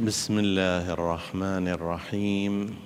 بسم 0.00 0.38
الله 0.38 0.92
الرحمن 0.92 1.68
الرحيم. 1.68 2.76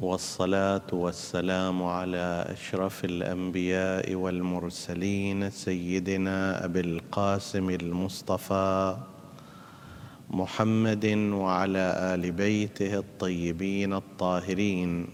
والصلاة 0.00 0.88
والسلام 0.92 1.82
على 1.82 2.46
أشرف 2.48 3.04
الأنبياء 3.04 4.14
والمرسلين 4.14 5.50
سيدنا 5.50 6.64
أبي 6.64 6.80
القاسم 6.80 7.70
المصطفى 7.70 8.96
محمد 10.30 11.06
وعلى 11.36 11.84
آل 12.14 12.32
بيته 12.32 12.98
الطيبين 12.98 13.92
الطاهرين. 13.92 15.08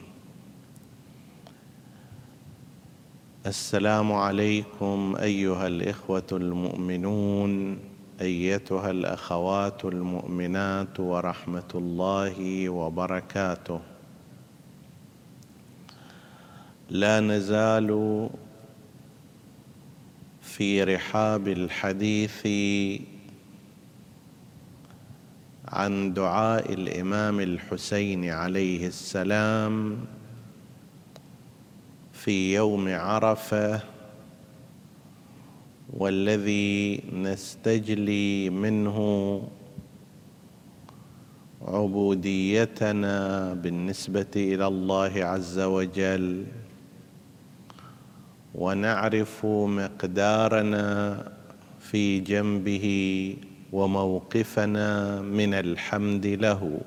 السلام 3.47 4.13
عليكم 4.13 5.17
أيها 5.19 5.67
الإخوة 5.67 6.31
المؤمنون. 6.33 7.79
أيتها 8.21 8.91
الأخوات 8.91 9.85
المؤمنات 9.85 11.01
ورحمة 11.01 11.71
الله 11.75 12.69
وبركاته. 12.69 13.81
لا 16.91 17.21
نزال 17.21 17.91
في 20.43 20.85
رحاب 20.85 21.49
الحديث 21.49 22.47
عن 25.69 26.13
دعاء 26.15 26.73
الإمام 26.73 27.41
الحسين 27.41 28.31
عليه 28.31 28.87
السلام 28.87 30.05
في 32.13 32.55
يوم 32.55 32.89
عرفة 32.89 33.83
والذي 35.93 37.03
نستجلي 37.13 38.51
منه 38.51 38.99
عبوديتنا 41.63 43.19
بالنسبة 43.55 44.33
إلى 44.37 44.67
الله 44.67 45.13
عز 45.25 45.59
وجل. 45.59 46.47
ونعرف 48.55 49.47
مقدارنا 49.47 50.89
في 51.81 52.21
جنبه 52.21 52.87
وموقفنا 53.73 55.21
من 55.21 55.55
الحمد 55.55 56.27
له. 56.27 56.81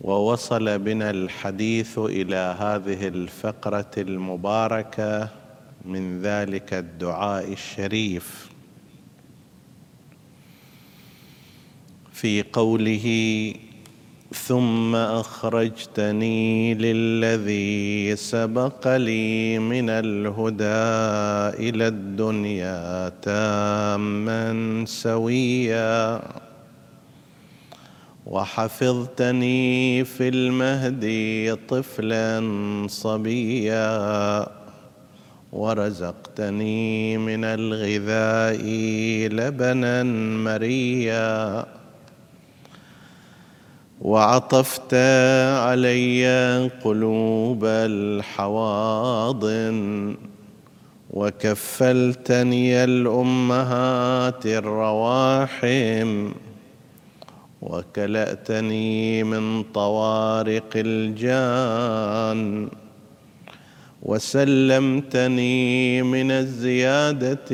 ووصل 0.00 0.78
بنا 0.78 1.10
الحديث 1.10 1.98
إلى 1.98 2.56
هذه 2.58 3.08
الفقرة 3.08 3.90
المباركة. 3.98 5.41
من 5.84 6.22
ذلك 6.22 6.74
الدعاء 6.74 7.52
الشريف. 7.52 8.48
في 12.12 12.42
قوله 12.42 13.06
ثم 14.34 14.96
أخرجتني 14.96 16.74
للذي 16.74 18.16
سبق 18.16 18.96
لي 18.96 19.58
من 19.58 19.90
الهدى 19.90 21.68
إلى 21.68 21.88
الدنيا 21.88 23.08
تاما 23.08 24.84
سويا. 24.86 26.22
وحفظتني 28.26 30.04
في 30.04 30.28
المهد 30.28 31.04
طفلا 31.68 32.40
صبيا. 32.88 34.61
ورزقتني 35.52 37.18
من 37.18 37.44
الغذاء 37.44 38.64
لبنا 39.28 40.02
مريا. 40.44 41.66
وعطفت 44.00 44.94
علي 45.68 46.24
قلوب 46.84 47.64
الحواضن 47.64 48.96
وكفلتني 51.10 52.84
الأمهات 52.84 54.46
الرواحم 54.46 56.32
وكلأتني 57.62 59.24
من 59.24 59.62
طوارق 59.62 60.70
الجان. 60.76 62.68
وسلمتني 64.02 66.02
من 66.02 66.30
الزيادة 66.30 67.50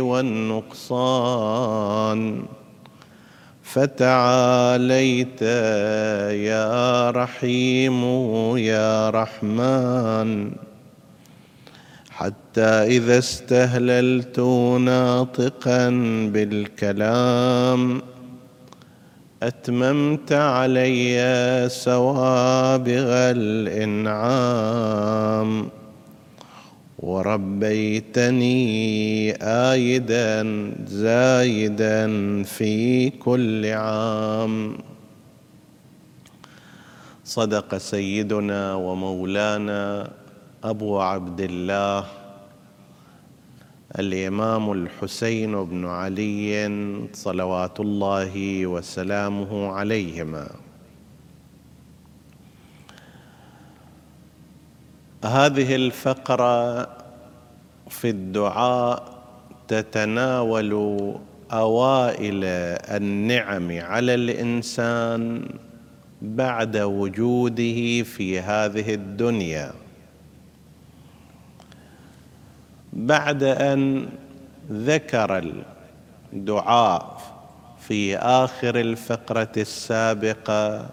والنقصان. 0.00 1.42
فتعاليت 3.62 5.42
يا 6.32 7.10
رحيم 7.10 8.04
يا 8.56 9.10
رحمن. 9.10 10.52
حتى 12.10 12.60
إذا 12.60 13.18
استهللت 13.18 14.40
ناطقا 14.80 15.90
بالكلام 16.32 18.02
أتممت 19.42 20.32
علي 20.32 21.68
سوابغ 21.70 23.30
الإنعام. 24.10 25.68
وربيتني 27.02 28.54
آيدا 29.42 30.42
زايدا 30.86 32.06
في 32.42 33.10
كل 33.10 33.66
عام. 33.66 34.78
صدق 37.24 37.76
سيدنا 37.76 38.74
ومولانا 38.74 40.10
أبو 40.64 41.00
عبد 41.00 41.40
الله 41.40 42.04
الإمام 43.98 44.72
الحسين 44.72 45.64
بن 45.64 45.86
علي 45.86 46.70
صلوات 47.12 47.80
الله 47.80 48.66
وسلامه 48.66 49.72
عليهما. 49.72 50.61
هذه 55.24 55.74
الفقرة 55.74 56.88
في 57.88 58.10
الدعاء 58.10 59.22
تتناول 59.68 60.72
أوائل 61.52 62.44
النعم 62.96 63.80
على 63.80 64.14
الإنسان 64.14 65.48
بعد 66.22 66.76
وجوده 66.76 68.02
في 68.02 68.40
هذه 68.40 68.94
الدنيا. 68.94 69.72
بعد 72.92 73.42
أن 73.42 74.08
ذكر 74.70 75.52
الدعاء 76.32 77.22
في 77.80 78.16
آخر 78.16 78.80
الفقرة 78.80 79.52
السابقة 79.56 80.88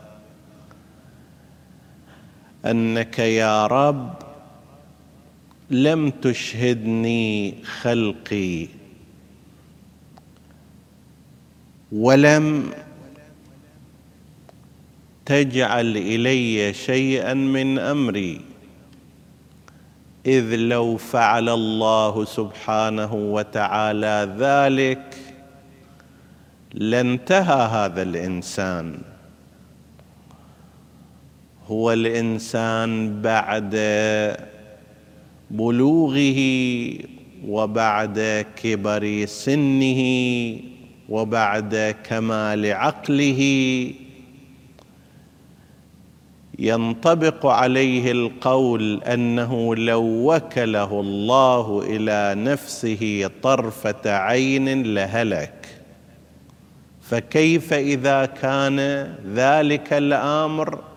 أنك 2.66 3.20
يا 3.20 3.68
رب 3.68 4.14
لم 5.70 6.09
تشهدني 6.09 7.56
خلقي 7.64 8.68
ولم 11.92 12.74
تجعل 15.25 15.98
إلي 15.98 16.74
شيئا 16.74 17.34
من 17.34 17.80
أمري 17.80 18.42
إذ 20.25 20.56
لو 20.56 20.98
فعل 20.98 21.50
الله 21.50 22.25
سبحانه 22.25 23.13
وتعالى 23.13 24.36
ذلك 24.39 25.16
لانتهى 26.74 27.68
هذا 27.68 28.01
الإنسان. 28.01 29.01
هو 31.69 31.94
الإنسان 31.94 33.21
بعد 33.21 33.75
بلوغه 35.51 36.39
وبعد 37.48 38.45
كبر 38.63 39.25
سنه 39.25 40.01
وبعد 41.10 41.95
كمال 42.04 42.74
عقله 42.74 43.42
ينطبق 46.60 47.45
عليه 47.45 48.12
القول 48.12 49.04
أنه 49.04 49.75
لو 49.75 50.04
وكله 50.04 51.00
الله 51.00 51.83
إلى 51.86 52.42
نفسه 52.42 53.30
طرفة 53.42 54.12
عين 54.12 54.94
لهلك. 54.94 55.65
فكيف 57.01 57.74
إذا 57.74 58.25
كان 58.25 58.80
ذلك 59.36 59.94
الأمر؟ 59.94 60.88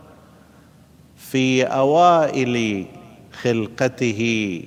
في 1.30 1.62
أوائل 1.62 2.86
خلقته 3.32 4.62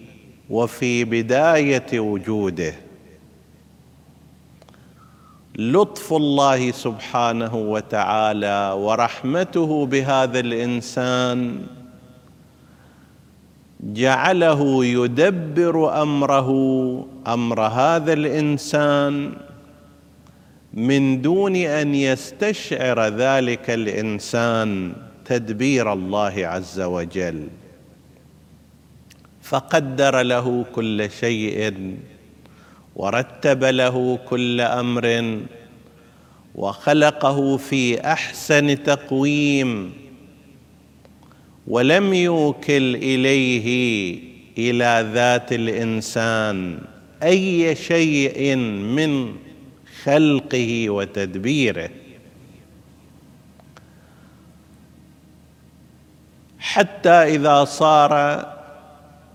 وفي 0.50 1.06
بداية 1.06 2.00
وجوده. 2.00 2.74
لطف 5.58 6.14
الله 6.14 6.72
سبحانه 6.72 7.56
وتعالى 7.56 8.72
ورحمته 8.78 9.86
بهذا 9.86 10.40
الإنسان 10.40 11.62
جعله 13.80 14.86
يدبر 14.86 16.02
أمره 16.02 16.50
أمر 17.28 17.62
هذا 17.62 18.14
الإنسان 18.14 19.34
من 20.74 21.22
دون 21.22 21.56
أن 21.56 21.96
يستشعر 21.96 23.08
ذلك 23.08 23.70
الإنسان. 23.70 24.94
تدبير 25.26 25.94
الله 25.94 26.48
عز 26.48 26.82
وجل. 26.82 27.48
فقدر 29.42 30.22
له 30.22 30.66
كل 30.76 31.10
شيء 31.20 31.74
ورتب 32.96 33.64
له 33.64 34.20
كل 34.30 34.62
أمر 34.62 35.40
وخلقه 36.56 37.58
في 37.58 38.02
أحسن 38.02 38.84
تقويم 38.84 39.94
ولم 41.68 42.14
يوكل 42.14 42.96
إليه 42.96 43.68
إلى 44.58 45.12
ذات 45.14 45.54
الإنسان 45.54 46.78
أي 47.24 47.76
شيء 47.76 48.56
من 48.96 49.36
خلقه 50.04 50.90
وتدبيره. 50.90 51.90
حتى 56.76 57.10
إذا 57.10 57.64
صار 57.64 58.46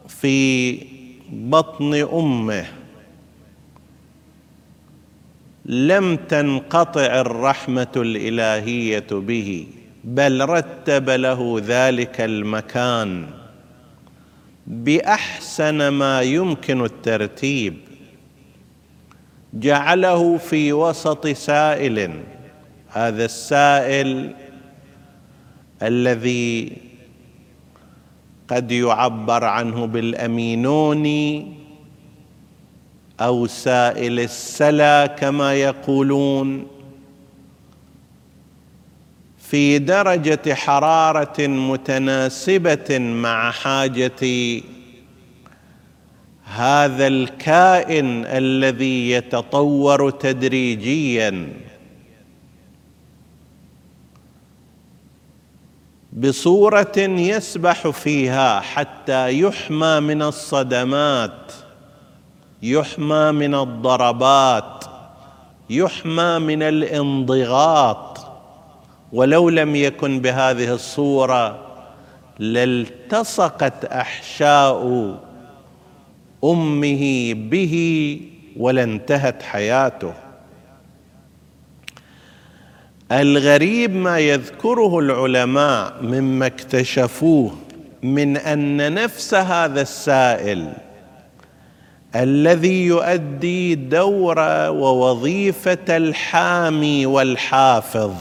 في 0.08 0.78
بطن 1.32 1.94
أمه. 1.94 2.66
لم 5.64 6.16
تنقطع 6.16 7.20
الرحمة 7.20 7.92
الإلهية 7.96 9.06
به 9.10 9.66
بل 10.04 10.48
رتب 10.48 11.10
له 11.10 11.62
ذلك 11.64 12.20
المكان 12.20 13.26
بأحسن 14.66 15.88
ما 15.88 16.22
يمكن 16.22 16.84
الترتيب. 16.84 17.76
جعله 19.54 20.37
في 20.37 20.72
وسط 20.72 21.26
سائل 21.26 22.20
هذا 22.88 23.25
السائل 23.25 24.34
الذي 25.82 26.89
قد 28.50 28.73
يعبر 28.73 29.44
عنه 29.44 29.87
بالامينوني 29.87 31.52
أو 33.20 33.47
سائل 33.47 34.20
السلا 34.20 35.06
كما 35.06 35.55
يقولون. 35.55 36.67
في 39.38 39.79
درجة 39.79 40.55
حرارة 40.55 41.47
متناسبة 41.47 42.99
مع 42.99 43.50
حاجة 43.50 44.61
هذا 46.44 47.06
الكائن 47.06 48.25
الذي 48.26 49.11
يتطور 49.11 50.11
تدريجيا. 50.11 51.49
بصورة 56.12 56.99
يسبح 56.99 57.89
فيها 57.89 58.61
حتى 58.61 59.41
يحمى 59.41 60.01
من 60.01 60.23
الصدمات 60.23 61.53
يحمى 62.62 63.33
من 63.33 63.55
الضربات 63.55 64.85
يحمى 65.71 66.39
من 66.39 66.62
الانضغاط. 66.62 68.27
ولو 69.12 69.49
لم 69.49 69.77
يكن 69.77 70.21
بهذه 70.21 70.75
الصورة 70.75 71.59
لالتصقت 72.39 73.85
أحشاء 73.85 75.15
أمه 76.45 77.35
به 77.35 78.21
ولانتهت 78.57 79.43
حياته. 79.43 80.12
الغريب 83.12 83.95
ما 83.95 84.19
يذكره 84.19 84.99
العلماء 84.99 85.95
مما 86.03 86.47
اكتشفوه 86.47 87.53
من 88.03 88.37
أن 88.37 88.95
نفس 88.95 89.35
هذا 89.35 89.81
السائل 89.83 90.73
الذي 92.17 92.87
يؤدي 92.87 93.75
دور 93.75 94.39
ووظيفة 94.69 95.97
الحامي 95.97 97.07
والحافظ 97.07 98.12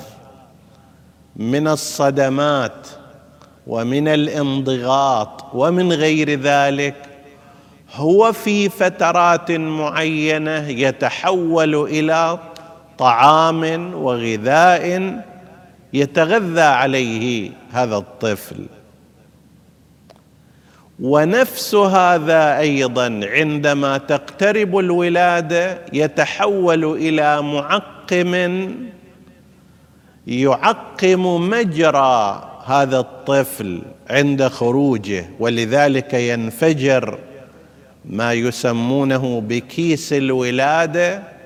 من 1.36 1.68
الصدمات 1.68 2.88
ومن 3.68 4.08
الانضغاط 4.08 5.46
ومن 5.54 5.94
غير 5.94 6.40
ذلك 6.40 6.96
هو 7.96 8.32
في 8.32 8.70
فترات 8.70 9.52
معينة 9.52 10.68
يتحول 10.68 11.76
إلى 11.76 12.40
طعام 13.00 13.94
وغذاء 13.94 15.24
يتغذى 15.94 16.62
عليه 16.62 17.51
هذا 17.72 17.98
الطفل. 17.98 18.66
ونفس 21.00 21.75
هذا 21.75 22.57
أيضا 22.60 23.22
عندما 23.24 23.98
تقترب 23.98 24.78
الولادة 24.78 25.81
يتحول 25.94 26.86
إلى 26.86 27.42
معقم 27.42 28.72
يعقم 30.28 31.50
مجرى 31.50 32.45
هذا 32.66 33.00
الطفل 33.00 33.81
عند 34.10 34.48
خروجه 34.48 35.25
ولذلك 35.40 36.13
ينفجر 36.13 37.19
ما 38.06 38.34
يسمونه 38.34 39.42
بكيس 39.42 40.13
الولادة 40.13 41.39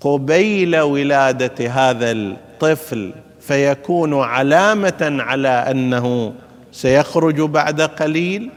قبيل 0.00 0.80
ولادة 0.80 1.70
هذا 1.70 2.12
الطفل 2.12 3.12
فيكون 3.40 4.20
علامة 4.20 5.16
على 5.20 5.48
أنه 5.48 6.34
سيخرج 6.72 7.40
بعد 7.40 7.80
قليل 7.80 8.50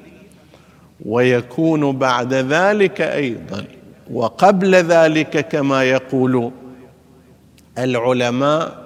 ويكون 1.06 1.98
بعد 1.98 2.34
ذلك 2.34 3.02
أيضا 3.02 3.64
وقبل 4.12 4.76
ذلك 4.76 5.48
كما 5.48 5.84
يقول 5.84 6.52
العلماء 7.78 8.82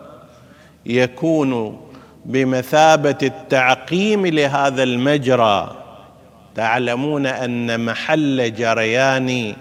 يكون 0.85 1.81
بمثابة 2.25 3.17
التعقيم 3.23 4.25
لهذا 4.25 4.83
المجرى. 4.83 5.75
تعلمون 6.55 7.25
أن 7.25 7.85
محل 7.85 8.53
جريان 8.53 9.55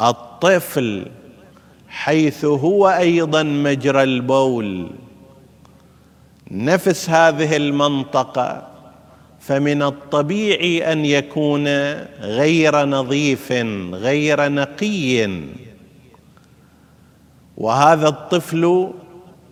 الطفل 0.00 1.06
حيث 1.92 2.44
هو 2.44 2.88
أيضا 2.88 3.42
مجرى 3.42 4.02
البول. 4.02 4.90
نفس 6.50 7.10
هذه 7.10 7.56
المنطقة 7.56 8.68
فمن 9.40 9.82
الطبيعي 9.82 10.92
أن 10.92 11.04
يكون 11.04 11.68
غير 12.20 12.84
نظيف 12.84 13.52
غير 13.92 14.52
نقي. 14.52 15.40
وهذا 17.56 18.08
الطفل 18.08 18.92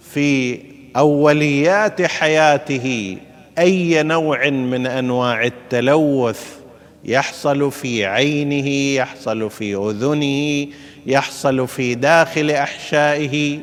في 0.00 0.60
أوليات 0.96 2.02
حياته 2.02 3.16
أي 3.58 4.02
نوع 4.02 4.50
من 4.50 4.86
أنواع 4.86 5.44
التلوث 5.44 6.60
يحصل 7.04 7.72
في 7.72 8.06
عينه 8.06 8.68
يحصل 8.68 9.50
في 9.50 9.74
أذنه 9.74 10.66
يحصل 11.06 11.68
في 11.68 11.94
داخل 11.94 12.50
أحشائه 12.50 13.60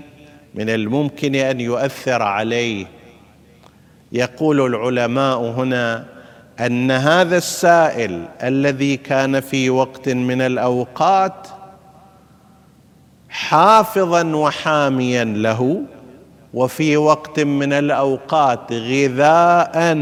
من 0.56 0.70
الممكن 0.70 1.36
أن 1.36 1.62
يؤثر 1.62 2.22
عليه. 2.22 2.86
يقول 4.12 4.66
العلماء 4.66 5.40
هنا 5.40 6.06
أن 6.60 6.92
هذا 6.92 7.38
السائل 7.38 8.26
الذي 8.44 8.98
كان 8.98 9.40
في 9.40 9.70
وقت 9.70 10.10
من 10.10 10.42
الأوقات 10.42 11.48
حافظا 13.30 14.24
وحاميا 14.24 15.24
له 15.24 15.82
وفي 16.54 16.98
وقت 16.98 17.40
من 17.40 17.74
الأوقات 17.74 18.74
غذاء 18.74 19.98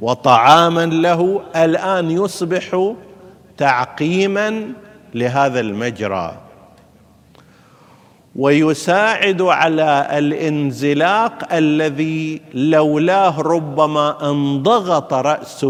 وطعاما 0.00 0.86
له 0.86 1.42
الآن 1.56 2.10
يصبح 2.10 2.94
تعقيما 3.56 4.72
لهذا 5.14 5.60
المجرى. 5.60 6.38
ويساعد 8.36 9.42
على 9.42 10.08
الانزلاق 10.18 11.54
الذي 11.54 12.40
لولاه 12.54 13.40
ربما 13.40 14.30
انضغط 14.30 15.14
رأس 15.14 15.66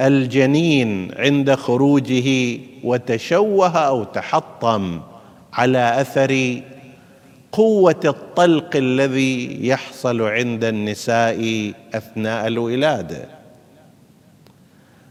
الجنين 0.00 1.10
عند 1.16 1.54
خروجه 1.54 2.58
وتشوه 2.84 3.78
أو 3.78 4.04
تحطم 4.04 5.00
على 5.52 6.00
أثر 6.00 6.60
قوة 7.52 8.00
الطلق 8.04 8.76
الذي 8.76 9.66
يحصل 9.68 10.22
عند 10.22 10.64
النساء 10.64 11.72
أثناء 11.94 12.46
الولادة. 12.46 13.35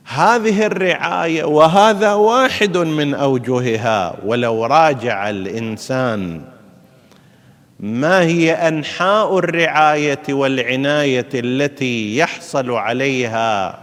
هذه 0.06 0.66
الرعاية 0.66 1.44
وهذا 1.44 2.14
واحد 2.14 2.78
من 2.78 3.14
أوجهها 3.14 4.16
ولو 4.26 4.66
راجع 4.66 5.30
الإنسان. 5.30 6.42
ما 7.80 8.22
هي 8.22 8.54
أنحاء 8.54 9.38
الرعاية 9.38 10.24
والعناية 10.30 11.30
التي 11.34 12.18
يحصل 12.18 12.72
عليها؟ 12.72 13.80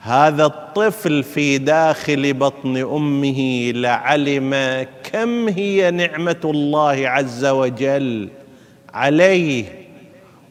هذا 0.00 0.46
الطفل 0.46 1.22
في 1.22 1.58
داخل 1.58 2.32
بطن 2.32 2.76
أمه 2.76 3.70
لعلم 3.74 4.86
كم 5.12 5.48
هي 5.48 5.90
نعمة 5.90 6.40
الله 6.44 7.08
عز 7.08 7.44
وجل 7.44 8.28
عليه. 8.94 9.77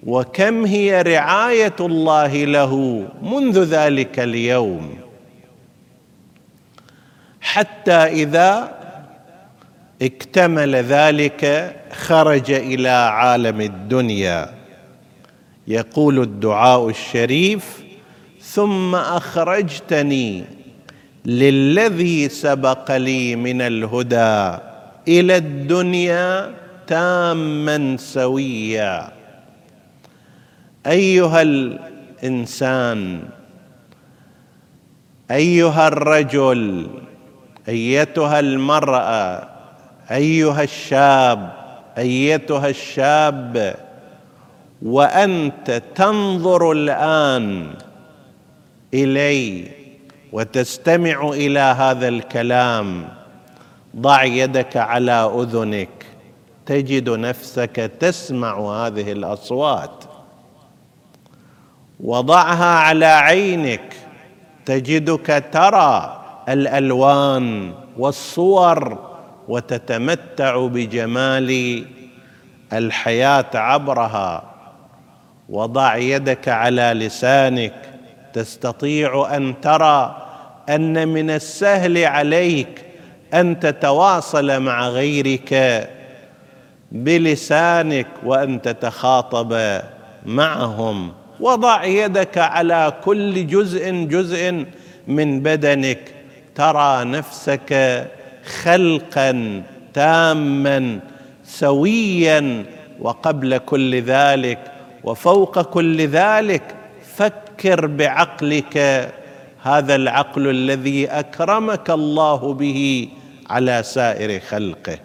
وكم 0.06 0.66
هي 0.66 1.02
رعاية 1.02 1.76
الله 1.80 2.46
له 2.46 3.04
منذ 3.22 3.64
ذلك 3.64 4.20
اليوم. 4.20 4.98
حتى 7.42 7.92
إذا 7.92 8.78
اكتمل 10.02 10.76
ذلك 10.76 11.76
خرج 11.94 12.52
إلى 12.52 12.90
عالم 12.90 13.62
الدنيا. 13.62 14.54
يقول 15.68 16.20
الدعاء 16.20 16.90
الشريف 16.90 17.84
ثم 18.42 18.96
أخرجتني 18.96 20.44
للذي 21.26 22.30
سبق 22.30 22.98
لي 22.98 23.36
من 23.36 23.62
الهدى 23.62 24.64
إلى 25.08 25.38
الدنيا 25.38 26.54
تاما 26.88 27.98
سويا. 28.00 29.17
أيها 30.88 31.42
الإنسان 31.42 33.24
أيها 35.32 35.88
الرجل 35.88 36.88
أيتها 37.70 38.40
المرأة 38.40 39.50
أيها 40.12 40.64
الشاب 40.64 41.54
أيتها 41.98 42.70
الشاب 42.70 43.76
وأنت 44.82 45.82
تنظر 45.96 46.72
الآن 46.72 47.74
إلي 48.94 49.72
وتستمع 50.32 51.30
إلى 51.30 51.60
هذا 51.60 52.08
الكلام 52.08 53.08
ضع 53.96 54.24
يدك 54.24 54.78
على 54.78 55.12
أذنك 55.12 56.06
تجد 56.66 57.10
نفسك 57.10 57.92
تسمع 58.00 58.60
هذه 58.60 59.12
الأصوات. 59.12 59.97
وضعها 62.00 62.80
على 62.80 63.06
عينك 63.06 63.94
تجدك 64.66 65.44
ترى 65.52 66.24
الألوان 66.50 67.74
والصور 67.98 69.00
وتتمتع 69.48 70.68
بجمال 70.68 71.84
الحياة 72.74 73.46
عبرها. 73.56 74.44
وضع 75.50 75.96
يدك 75.96 76.48
على 76.48 76.82
لسانك 76.82 77.74
تستطيع 78.34 79.36
أن 79.36 79.62
ترى 79.62 80.28
أن 80.70 81.08
من 81.08 81.30
السهل 81.30 82.06
عليك 82.06 82.86
أن 83.34 83.60
تتواصل 83.60 84.62
مع 84.62 84.88
غيرك 84.88 85.90
بلسانك 86.92 88.08
وأن 88.24 88.62
تتخاطب 88.62 89.82
معهم. 90.26 91.12
وضع 91.40 91.84
يدك 91.84 92.38
على 92.38 92.94
كل 93.04 93.48
جزء 93.48 93.92
جزء 93.92 94.66
من 95.08 95.40
بدنك. 95.40 96.14
ترى 96.56 97.04
نفسك 97.06 97.72
خلقا 98.64 99.64
تاما 99.94 101.00
سويا 101.44 102.66
وقبل 103.00 103.58
كل 103.58 104.02
ذلك 104.02 104.60
وفوق 105.04 105.62
كل 105.62 106.08
ذلك. 106.08 106.64
فكر 107.16 107.86
بعقلك. 107.86 108.78
هذا 109.62 109.96
العقل 109.96 110.50
الذي 110.50 111.08
أكرمك 111.08 111.90
الله 111.90 112.54
به 112.54 113.10
على 113.50 113.84
سائر 113.84 114.40
خلقه. 114.40 114.98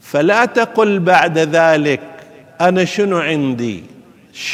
فلا 0.00 0.44
تقل 0.44 0.98
بعد 0.98 1.38
ذلك. 1.38 2.00
أنا 2.60 2.84
شنو 2.84 3.18
عندي؟ 3.18 3.84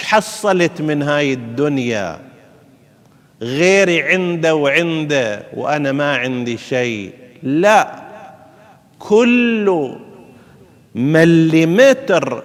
حصلت 0.05 0.81
من 0.81 1.03
هاي 1.03 1.33
الدنيا؟ 1.33 2.19
غيري 3.43 4.03
عنده 4.03 4.55
وعنده 4.55 5.43
وأنا 5.55 5.93
ما 5.93 6.17
عندي 6.17 6.57
شيء. 6.57 7.13
لا 7.43 8.03
كل 8.99 9.97
مليمتر 10.95 12.43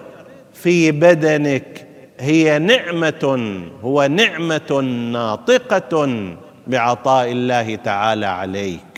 في 0.54 0.90
بدنك 0.90 1.86
هي 2.20 2.58
نعمة 2.58 3.60
هو 3.82 4.06
نعمة 4.06 4.80
ناطقة 5.12 6.34
بعطاء 6.66 7.32
الله 7.32 7.74
تعالى 7.74 8.26
عليك. 8.26 8.89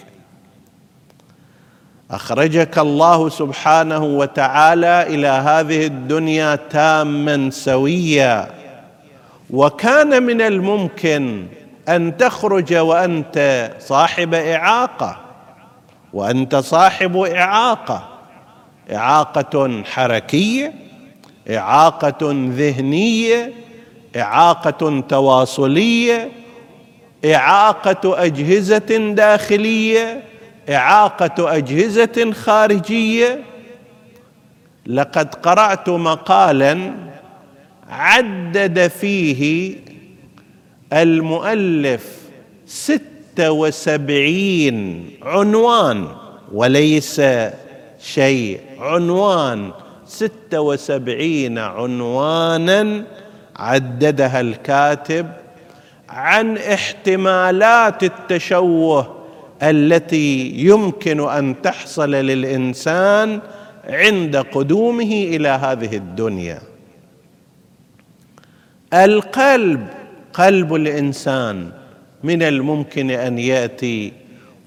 أخرجك 2.12 2.78
الله 2.78 3.28
سبحانه 3.28 4.04
وتعالى 4.04 5.06
إلى 5.08 5.28
هذه 5.28 5.86
الدنيا 5.86 6.54
تاما 6.56 7.50
سويا. 7.50 8.48
وكان 9.50 10.22
من 10.22 10.40
الممكن 10.40 11.46
أن 11.88 12.16
تخرج 12.16 12.74
وأنت 12.74 13.70
صاحب 13.80 14.34
إعاقة. 14.34 15.16
وأنت 16.12 16.56
صاحب 16.56 17.16
إعاقة. 17.16 18.08
إعاقة 18.92 19.82
حركية 19.84 20.74
إعاقة 21.50 22.32
ذهنية 22.32 23.52
إعاقة 24.16 25.00
تواصلية 25.00 26.30
إعاقة 27.24 28.24
أجهزة 28.24 29.12
داخلية. 29.14 30.31
إعاقة 30.70 31.56
أجهزة 31.56 32.32
خارجية. 32.32 33.42
لقد 34.86 35.34
قرأت 35.34 35.88
مقالا 35.88 36.92
عدد 37.88 38.86
فيه 38.88 39.76
المؤلف 40.92 42.06
ستة 42.66 43.50
وسبعين 43.50 45.10
عنوان 45.22 46.08
وليس 46.52 47.22
شيء. 48.00 48.60
عنوان 48.78 49.70
ستة 50.06 50.60
وسبعين 50.60 51.58
عنوانا 51.58 53.04
عددها 53.56 54.40
الكاتب 54.40 55.32
عن 56.08 56.56
احتمالات 56.56 58.02
التشوه 58.02 59.21
التي 59.62 60.50
يمكن 60.50 61.28
أن 61.28 61.62
تحصل 61.62 62.10
للإنسان 62.10 63.40
عند 63.88 64.36
قدومه 64.36 65.12
إلى 65.12 65.48
هذه 65.48 65.96
الدنيا. 65.96 66.60
القلب 68.94 69.86
قلب 70.32 70.74
الإنسان 70.74 71.70
من 72.22 72.42
الممكن 72.42 73.10
أن 73.10 73.38
يأتي 73.38 74.12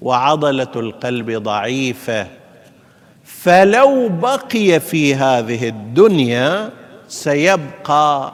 وعضلة 0.02 0.72
القلب 0.76 1.30
ضعيفة. 1.30 2.26
فلو 3.24 4.08
بقي 4.08 4.80
في 4.80 5.14
هذه 5.14 5.68
الدنيا 5.68 6.70
سيبقى 7.08 8.32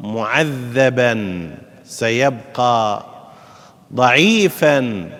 معذبا 0.00 1.50
سيبقى 1.84 3.04
ضعيفا. 3.94 5.10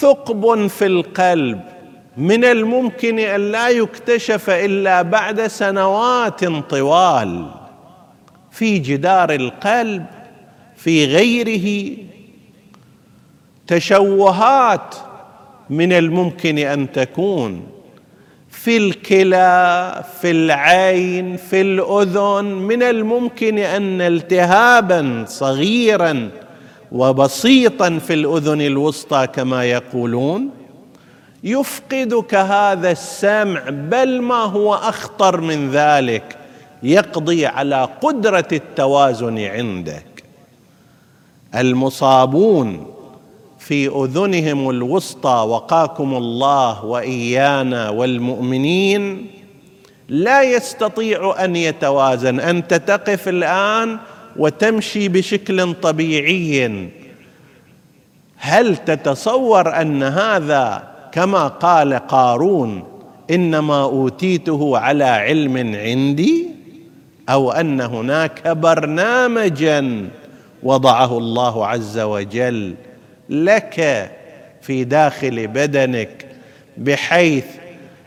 ثقب 0.00 0.66
في 0.66 0.86
القلب 0.86 1.60
من 2.16 2.44
الممكن 2.44 3.18
أن 3.18 3.52
لا 3.52 3.68
يكتشف 3.68 4.50
إلا 4.50 5.02
بعد 5.02 5.46
سنوات 5.46 6.44
طوال 6.44 7.46
في 8.50 8.78
جدار 8.78 9.30
القلب 9.34 10.06
في 10.76 11.04
غيره. 11.04 11.96
تشوهات 13.66 14.94
من 15.70 15.92
الممكن 15.92 16.58
أن 16.58 16.92
تكون 16.92 17.66
في 18.50 18.76
الكلى 18.76 20.04
في 20.20 20.30
العين 20.30 21.36
في 21.36 21.60
الأذن 21.60 22.44
من 22.44 22.82
الممكن 22.82 23.58
أن 23.58 24.00
التهابا 24.00 25.24
صغيرا 25.28 26.30
وبسيطا 26.92 27.98
في 27.98 28.14
الأذن 28.14 28.60
الوسطى 28.60 29.26
كما 29.26 29.64
يقولون 29.64 30.50
يفقدك 31.44 32.34
هذا 32.34 32.90
السمع 32.90 33.62
بل 33.68 34.20
ما 34.22 34.42
هو 34.44 34.74
أخطر 34.74 35.40
من 35.40 35.70
ذلك 35.70 36.36
يقضي 36.82 37.46
على 37.46 37.88
قدرة 38.00 38.48
التوازن 38.52 39.38
عندك. 39.38 40.24
المصابون 41.54 42.86
في 43.58 43.88
أذنهم 43.88 44.70
الوسطى 44.70 45.46
وقاكم 45.48 46.16
الله 46.16 46.84
وإيانا 46.84 47.88
والمؤمنين 47.90 49.26
لا 50.08 50.42
يستطيع 50.42 51.44
أن 51.44 51.56
يتوازن. 51.56 52.40
أنت 52.40 52.74
تقف 52.74 53.28
الآن 53.28 53.98
وتمشي 54.36 55.08
بشكل 55.08 55.74
طبيعي. 55.74 56.88
هل 58.36 58.76
تتصور 58.76 59.80
أن 59.80 60.02
هذا 60.02 60.90
كما 61.12 61.48
قال 61.48 61.94
قارون 61.94 62.84
إنما 63.30 63.82
أوتيته 63.82 64.78
على 64.78 65.04
علم 65.04 65.74
عندي؟ 65.74 66.50
أو 67.30 67.52
أن 67.52 67.80
هناك 67.80 68.48
برنامجا 68.48 70.08
وضعه 70.62 71.18
الله 71.18 71.66
عز 71.66 71.98
وجل 71.98 72.74
لك 73.28 74.10
في 74.62 74.84
داخل 74.84 75.46
بدنك 75.46 76.26
بحيث 76.78 77.44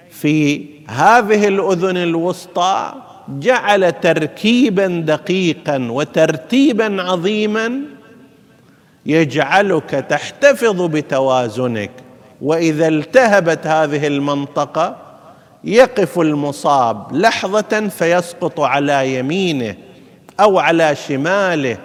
في 0.09 0.65
هذه 0.87 1.47
الأذن 1.47 1.97
الوسطى 1.97 2.93
جعل 3.29 3.91
تركيبا 3.91 4.87
دقيقا 4.87 5.87
وترتيبا 5.91 7.01
عظيما 7.01 7.81
يجعلك 9.05 9.89
تحتفظ 9.89 10.81
بتوازنك. 10.81 11.91
وإذا 12.41 12.87
التهبت 12.87 13.67
هذه 13.67 14.07
المنطقة 14.07 14.97
يقف 15.63 16.19
المصاب 16.19 17.15
لحظة 17.15 17.87
فيسقط 17.87 18.59
على 18.59 19.15
يمينه 19.15 19.75
أو 20.39 20.59
على 20.59 20.95
شماله 20.95 21.77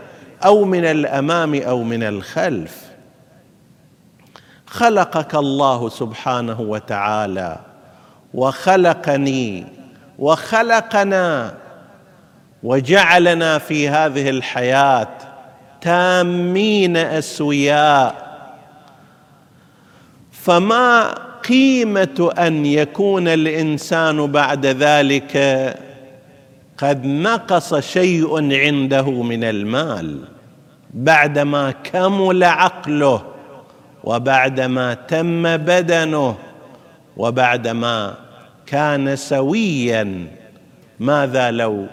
أو 0.44 0.64
من 0.64 0.84
الأمام 0.84 1.54
أو 1.54 1.82
من 1.82 2.02
الخلف. 2.02 2.88
خلقك 4.66 5.34
الله 5.34 5.88
سبحانه 5.88 6.60
وتعالى 6.60 7.58
وخلقني 8.34 9.77
وخلقنا 10.18 11.54
وجعلنا 12.62 13.58
في 13.58 13.88
هذه 13.88 14.30
الحياة 14.30 15.08
تامين 15.80 16.96
أسوياء. 16.96 18.28
فما 20.32 21.14
قيمة 21.48 22.32
أن 22.38 22.66
يكون 22.66 23.28
الإنسان 23.28 24.26
بعد 24.32 24.66
ذلك 24.66 25.36
قد 26.78 27.06
نقص 27.06 27.74
شيء 27.74 28.54
عنده 28.54 29.10
من 29.10 29.44
المال 29.44 30.18
بعدما 30.94 31.70
كمل 31.70 32.44
عقله 32.44 33.22
وبعدما 34.04 34.94
تم 34.94 35.56
بدنه 35.56 36.36
وبعدما 37.16 38.14
كان 38.70 39.16
سويا. 39.16 40.26
ماذا 41.00 41.50
لو 41.50 41.86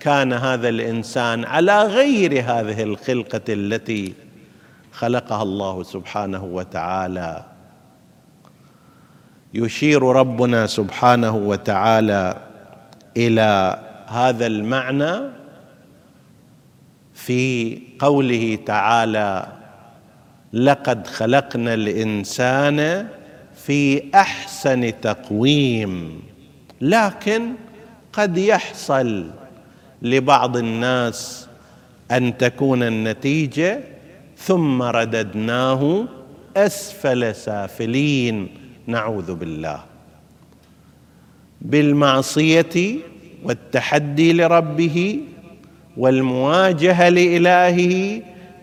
كان 0.00 0.32
هذا 0.32 0.68
الإنسان 0.68 1.44
على 1.44 1.82
غير 1.82 2.32
هذه 2.32 2.82
الخلقة 2.82 3.40
التي 3.48 4.14
خلقها 4.92 5.42
الله 5.42 5.82
سبحانه 5.82 6.44
وتعالى؟ 6.44 7.44
يشير 9.54 10.02
ربنا 10.02 10.66
سبحانه 10.66 11.36
وتعالى 11.36 12.36
إلى 13.16 13.78
هذا 14.06 14.46
المعنى 14.46 15.14
في 17.14 17.78
قوله 17.98 18.58
تعالى 18.66 19.46
لقد 20.52 21.06
خلقنا 21.06 21.74
الإنسان 21.74 23.08
في 23.66 24.02
أحسن 24.14 25.00
تقويم 25.00 26.22
لكن 26.80 27.52
قد 28.12 28.38
يحصل 28.38 29.30
لبعض 30.02 30.56
الناس 30.56 31.48
أن 32.10 32.38
تكون 32.38 32.82
النتيجة 32.82 33.80
ثم 34.36 34.82
رددناه 34.82 36.04
أسفل 36.56 37.34
سافلين 37.34 38.48
نعوذ 38.86 39.34
بالله. 39.34 39.84
بالمعصية 41.60 42.96
والتحدي 43.44 44.32
لربه 44.32 45.20
والمواجهة 45.96 47.08
لإلهه 47.08 48.22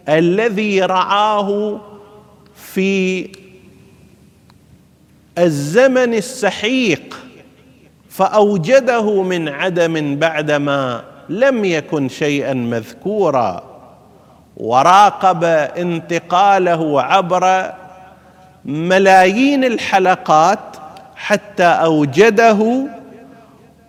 الذي 0.09 0.81
رعاه 0.81 1.81
في 2.55 3.27
الزمن 5.37 6.13
السحيق 6.13 7.17
فأوجده 8.09 9.21
من 9.21 9.49
عدم 9.49 10.15
بعدما 10.15 11.03
لم 11.29 11.65
يكن 11.65 12.09
شيئا 12.09 12.53
مذكورا 12.53 13.63
وراقب 14.57 15.43
انتقاله 15.43 17.01
عبر 17.01 17.73
ملايين 18.65 19.63
الحلقات 19.63 20.59
حتى 21.15 21.63
أوجده 21.63 22.87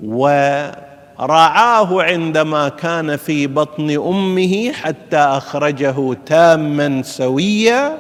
ورعاه 0.05 2.03
عندما 2.03 2.69
كان 2.69 3.17
في 3.17 3.47
بطن 3.47 3.91
أمه 3.91 4.73
حتى 4.73 5.17
أخرجه 5.17 6.15
تاما 6.27 7.03
سويا 7.03 7.99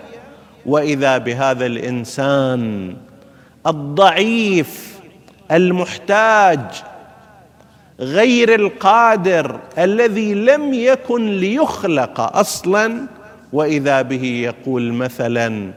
وإذا 0.67 1.19
بهذا 1.19 1.67
الإنسان 1.67 2.95
الضعيف 3.67 5.01
المحتاج 5.51 6.61
غير 8.01 8.55
القادر 8.55 9.61
الذي 9.79 10.35
لم 10.35 10.75
يكن 10.75 11.31
ليخلق 11.31 12.21
أصلا 12.21 13.07
وإذا 13.53 14.03
به 14.03 14.25
يقول 14.25 14.93
مثلا 14.93 15.73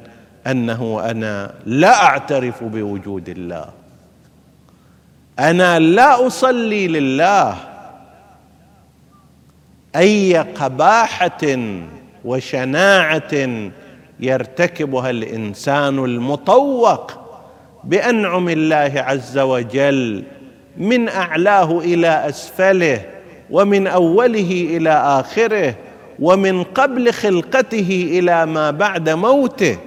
أنه 0.48 1.02
أنا 1.06 1.54
لا 1.66 2.04
أعترف 2.04 2.64
بوجود 2.64 3.30
الله. 3.30 3.66
أنا 5.40 5.80
لا 5.80 6.28
أصلي 6.28 6.88
لله. 6.88 7.56
أي 9.96 10.38
قباحة 10.38 11.58
وشناعة 12.26 13.62
يرتكبها 14.20 15.10
الإنسان 15.10 16.00
المطوق 16.06 17.23
بأنعم 17.84 18.50
الله 18.50 18.92
عز 18.96 19.38
وجل 19.38 20.24
من 20.78 21.10
أعلاه 21.10 21.80
إلى 21.80 22.30
أسفله 22.30 23.02
ومن 23.50 23.88
أوله 23.88 24.78
إلى 24.78 24.90
آخره 24.90 25.76
ومن 26.20 26.64
قبل 26.64 27.14
خلقته 27.14 28.10
إلى 28.20 28.46
ما 28.46 28.72
بعد 28.72 29.10
موته. 29.10 29.78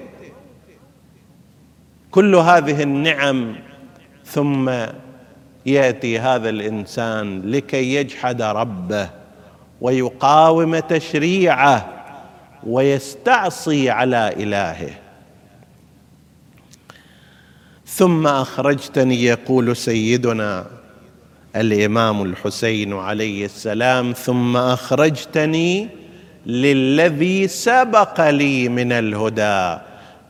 كل 2.11 2.35
هذه 2.35 2.83
النعم 2.83 3.57
ثم 4.25 4.71
يأتي 5.67 6.19
هذا 6.19 6.49
الإنسان 6.49 7.43
لكي 7.43 7.95
يجحد 7.95 8.43
ربه 8.43 9.11
ويقاوم 9.81 10.79
تشريعه 10.79 11.89
ويستعصي 12.67 13.91
على 13.91 14.33
إلهه. 14.37 15.06
ثم 17.97 18.27
أخرجتني 18.27 19.25
يقول 19.25 19.77
سيدنا 19.77 20.67
الإمام 21.57 22.23
الحسين 22.23 22.93
عليه 22.93 23.45
السلام 23.45 24.13
ثم 24.13 24.57
أخرجتني 24.57 25.89
للذي 26.47 27.49
سبق 27.49 28.31
لي 28.31 28.69
من 28.69 28.93
الهدى 28.93 29.79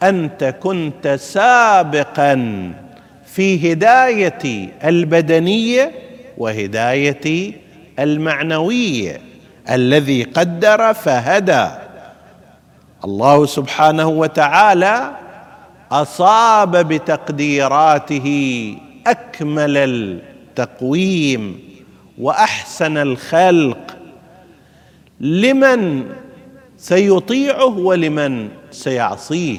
أنت 0.02 0.54
كنت 0.60 1.08
سابقا 1.08 2.34
في 3.26 3.72
هدايتي 3.72 4.68
البدنية 4.84 5.92
وهدايتي 6.38 7.54
المعنوية 7.98 9.20
الذي 9.70 10.22
قدر 10.22 10.94
فهدى. 10.94 11.68
الله 13.04 13.46
سبحانه 13.46 14.08
وتعالى 14.08 15.25
أصاب 15.92 16.76
بتقديراته 16.76 18.28
أكمل 19.06 19.76
التقويم 19.76 21.60
وأحسن 22.18 22.96
الخلق. 22.96 23.96
لمن 25.20 26.04
سيطيعه 26.78 27.78
ولمن 27.78 28.48
سيعصيه. 28.70 29.58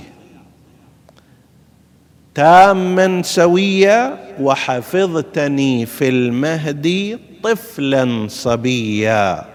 تاما 2.36 3.22
سويا 3.24 4.18
وحفظتني 4.42 5.86
في 5.86 6.10
المهد 6.10 7.20
طفلا 7.44 8.28
صبيا. 8.28 9.46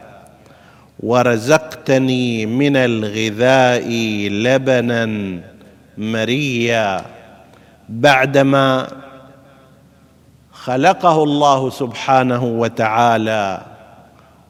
ورزقتني 1.00 2.46
من 2.46 2.76
الغذاء 2.76 3.88
لبنا 4.28 5.40
مريا 5.98 7.05
بعدما 7.88 8.88
خلقه 10.52 11.22
الله 11.22 11.70
سبحانه 11.70 12.44
وتعالى 12.44 13.62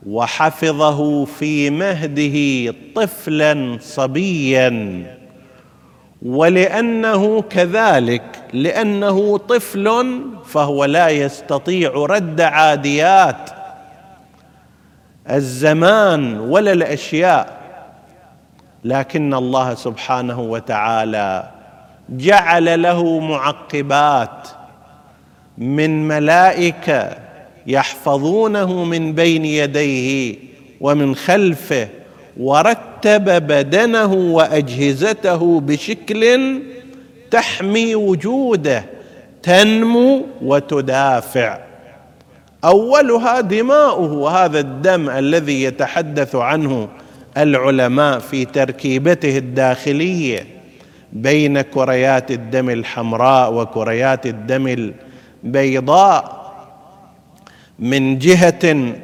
وحفظه 0.07 1.24
في 1.24 1.70
مهده 1.70 2.74
طفلا 2.94 3.78
صبيا 3.81 5.07
ولأنه 6.22 7.42
كذلك 7.42 8.42
لأنه 8.52 9.38
طفل 9.38 10.05
فهو 10.46 10.85
لا 10.85 11.09
يستطيع 11.09 11.92
رد 11.94 12.40
عاديات 12.40 13.50
الزمان 15.31 16.38
ولا 16.40 16.72
الاشياء 16.72 17.62
لكن 18.85 19.35
الله 19.35 19.75
سبحانه 19.75 20.40
وتعالى 20.40 21.51
جعل 22.09 22.83
له 22.83 23.18
معقبات 23.18 24.49
من 25.59 26.09
ملائكه 26.09 27.11
يحفظونه 27.66 28.85
من 28.85 29.12
بين 29.12 29.45
يديه 29.45 30.37
ومن 30.81 31.14
خلفه 31.14 31.88
ورتب 32.37 33.25
بدنه 33.47 34.12
وأجهزته 34.12 35.61
بشكل 35.61 36.62
تحمي 37.31 37.95
وجوده 37.95 38.85
تنمو 39.42 40.27
وتدافع. 40.42 41.59
أولها 42.64 43.40
دماؤه 43.40 44.12
وهذا 44.12 44.61
الدم 44.61 45.11
الذي 45.11 45.62
يتحدث 45.62 46.35
عنه 46.35 46.88
العلماء 47.37 48.18
في 48.18 48.45
تركيبته 48.45 49.38
الداخلية 49.38 50.47
بين 51.12 51.61
كريات 51.61 52.31
الدم 52.31 52.71
الحمراء 52.71 53.53
وكريات 53.53 54.27
الدم 54.27 54.92
البيضاء 55.45 56.42
من 57.79 58.18
جهة 58.18 58.95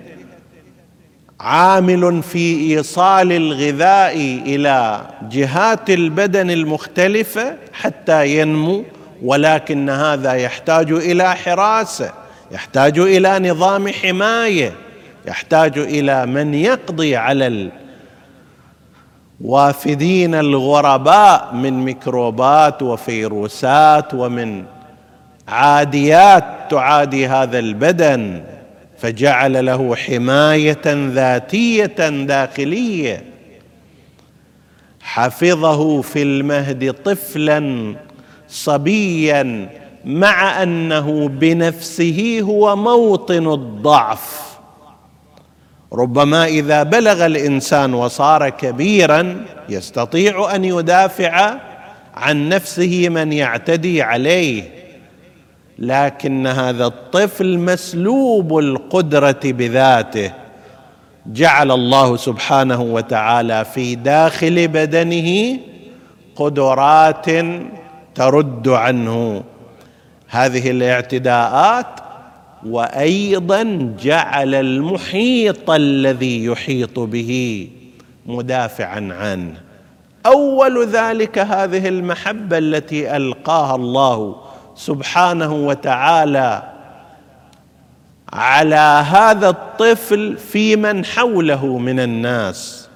عامل 1.41 2.23
في 2.23 2.61
إيصال 2.61 3.33
الغذاء 3.33 4.17
إلى 4.47 5.01
جهات 5.23 5.91
البدن 5.91 6.51
المختلفة 6.51 7.57
حتى 7.73 8.38
ينمو 8.41 8.85
ولكن 9.23 9.91
هذا 9.91 10.33
يحتاج 10.33 10.93
إلى 10.93 11.35
حراسة 11.37 12.11
يحتاج 12.53 12.99
إلى 12.99 13.51
نظام 13.51 13.88
حماية 13.88 14.73
يحتاج 15.27 15.79
إلى 15.79 16.27
من 16.27 16.55
يقضي 16.55 17.17
على 17.17 17.47
الوافدين 19.40 20.35
الغرباء 20.35 21.55
من 21.55 21.85
ميكروبات 21.85 22.83
وفيروسات 22.83 24.14
ومن 24.14 24.64
عاديات 25.48 26.44
تعادي 26.70 27.27
هذا 27.27 27.59
البدن 27.59 28.42
فجعل 28.98 29.66
له 29.66 29.96
حماية 29.96 30.83
ذاتية 30.87 32.09
داخلية. 32.27 33.24
حفظه 35.01 36.03
في 36.03 36.22
المهد 36.22 36.92
طفلا 36.92 37.94
صبيا 38.48 39.68
مع 40.05 40.62
أنه 40.62 41.29
بنفسه 41.29 42.40
هو 42.42 42.77
موطن 42.77 43.53
الضعف. 43.53 44.48
ربما 45.92 46.44
إذا 46.44 46.83
بلغ 46.83 47.27
الإنسان 47.27 47.94
وصار 47.94 48.48
كبيرا 48.48 49.44
يستطيع 49.68 50.55
أن 50.55 50.64
يدافع 50.64 51.55
عن 52.14 52.48
نفسه 52.48 53.09
من 53.09 53.33
يعتدي 53.33 54.03
عليه 54.03 54.62
لكن 55.79 56.46
هذا 56.46 56.87
الطفل 56.87 57.59
مسلوب 57.59 58.59
القدرة 58.59 59.40
بذاته. 59.44 60.33
جعل 61.27 61.70
الله 61.70 62.16
سبحانه 62.16 62.81
وتعالى 62.81 63.64
في 63.64 63.94
داخل 63.94 64.68
بدنه 64.68 65.59
قدرات 66.37 67.27
ترد 68.14 68.68
عنه. 68.68 69.42
هذه 70.29 70.70
الاعتداءات 70.70 71.87
وأيضا 72.66 73.94
جعل 74.01 74.55
المحيط 74.55 75.71
الذي 75.71 76.44
يحيط 76.44 76.99
به 76.99 77.71
مدافعا 78.27 79.09
عنه. 79.21 79.61
أول 80.27 80.87
ذلك 80.87 81.38
هذه 81.38 81.88
المحبة 81.88 82.59
التي 82.59 83.16
ألقاها 83.16 83.75
الله 83.75 84.37
سبحانه 84.77 85.53
وتعالى 85.53 86.73
على 88.33 89.05
هذا 89.11 89.49
الطفل 89.49 90.37
في 90.37 90.77
من 90.77 91.05
حوله 91.05 91.79
من 91.79 92.01
الناس 92.01 92.88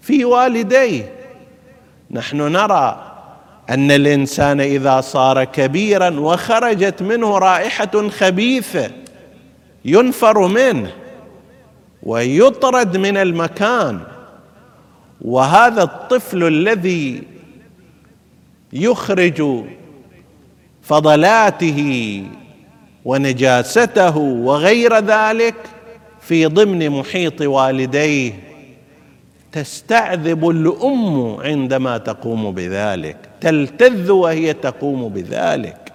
في 0.00 0.24
والديه. 0.24 1.14
نحن 2.10 2.36
نرى 2.36 3.05
أن 3.70 3.90
الإنسان 3.90 4.60
إذا 4.60 5.00
صار 5.00 5.44
كبيرا 5.44 6.20
وخرجت 6.20 7.02
منه 7.02 7.38
رائحة 7.38 8.08
خبيثه 8.08 8.90
ينفر 9.84 10.46
منه 10.46 10.92
ويطرد 12.02 12.96
من 12.96 13.16
المكان. 13.16 14.00
وهذا 15.20 15.82
الطفل 15.82 16.44
الذي 16.44 17.22
يخرج 18.72 19.64
فضلاته 20.82 22.22
ونجاسته 23.04 24.16
وغير 24.16 24.98
ذلك 24.98 25.54
في 26.20 26.46
ضمن 26.46 26.90
محيط 26.90 27.40
والديه. 27.40 28.32
تستعذب 29.56 30.48
الأم 30.48 31.36
عندما 31.40 31.98
تقوم 31.98 32.52
بذلك 32.52 33.16
تلتذ 33.40 34.10
وهي 34.10 34.52
تقوم 34.52 35.08
بذلك. 35.08 35.92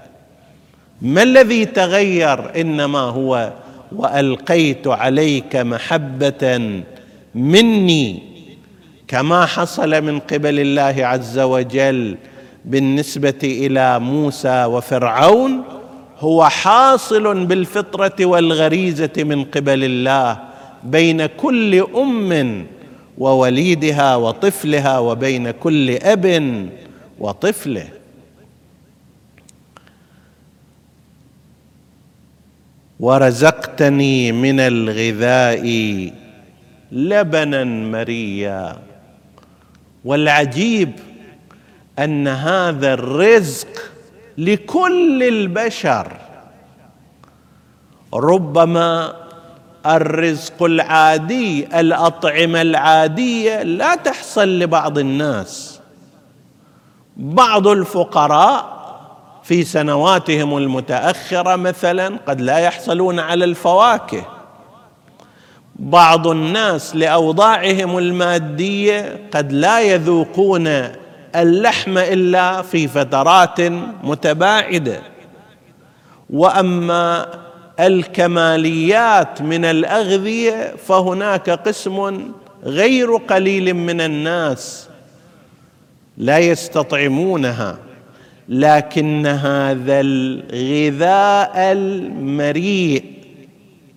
ما 1.01 1.23
الذي 1.23 1.65
تغير؟ 1.65 2.61
إنما 2.61 2.99
هو 2.99 3.53
وألقيت 3.91 4.87
عليك 4.87 5.55
محبة 5.55 6.81
مني. 7.35 8.23
كما 9.07 9.45
حصل 9.45 10.01
من 10.01 10.19
قبل 10.19 10.59
الله 10.59 11.05
عز 11.05 11.39
وجل 11.39 12.17
بالنسبة 12.65 13.39
إلى 13.43 13.99
موسى 13.99 14.65
وفرعون 14.65 15.63
هو 16.19 16.49
حاصل 16.49 17.45
بالفطرة 17.45 18.25
والغريزة 18.25 19.13
من 19.17 19.43
قبل 19.43 19.83
الله 19.83 20.37
بين 20.83 21.25
كل 21.25 21.85
أم 21.95 22.65
ووليدها 23.21 24.15
وطفلها 24.15 24.99
وبين 24.99 25.51
كل 25.51 25.89
أب 25.89 26.25
وطفله. 27.19 27.87
ورزقتني 32.99 34.31
من 34.31 34.59
الغذاء 34.59 35.65
لبنا 36.91 37.63
مريا. 37.63 38.79
والعجيب 40.05 40.91
أن 41.99 42.27
هذا 42.27 42.93
الرزق 42.93 43.91
لكل 44.37 45.23
البشر. 45.23 46.17
ربما 48.13 49.20
الرزق 49.85 50.63
العادي 50.63 51.79
الأطعمة 51.79 52.61
العادية 52.61 53.63
لا 53.63 53.95
تحصل 53.95 54.59
لبعض 54.59 54.97
الناس. 54.97 55.79
بعض 57.17 57.67
الفقراء 57.67 58.81
في 59.43 59.63
سنواتهم 59.63 60.57
المتأخرة 60.57 61.55
مثلا 61.55 62.17
قد 62.27 62.41
لا 62.41 62.57
يحصلون 62.57 63.19
على 63.19 63.45
الفواكه. 63.45 64.25
بعض 65.75 66.27
الناس 66.27 66.95
لأوضاعهم 66.95 67.97
المادية 67.97 69.19
قد 69.33 69.51
لا 69.51 69.81
يذوقون 69.81 70.67
اللحم 71.35 71.97
إلا 71.97 72.61
في 72.61 72.87
فترات 72.87 73.61
متباعدة. 74.03 74.99
وأما 76.29 77.27
الكماليات 77.79 79.41
من 79.41 79.65
الأغذية 79.65 80.75
فهناك 80.87 81.49
قسم 81.49 82.21
غير 82.63 83.15
قليل 83.15 83.73
من 83.73 84.01
الناس 84.01 84.87
لا 86.17 86.39
يستطعمونها 86.39 87.77
لكن 88.49 89.27
هذا 89.27 89.99
الغذاء 89.99 91.71
المريء 91.71 93.03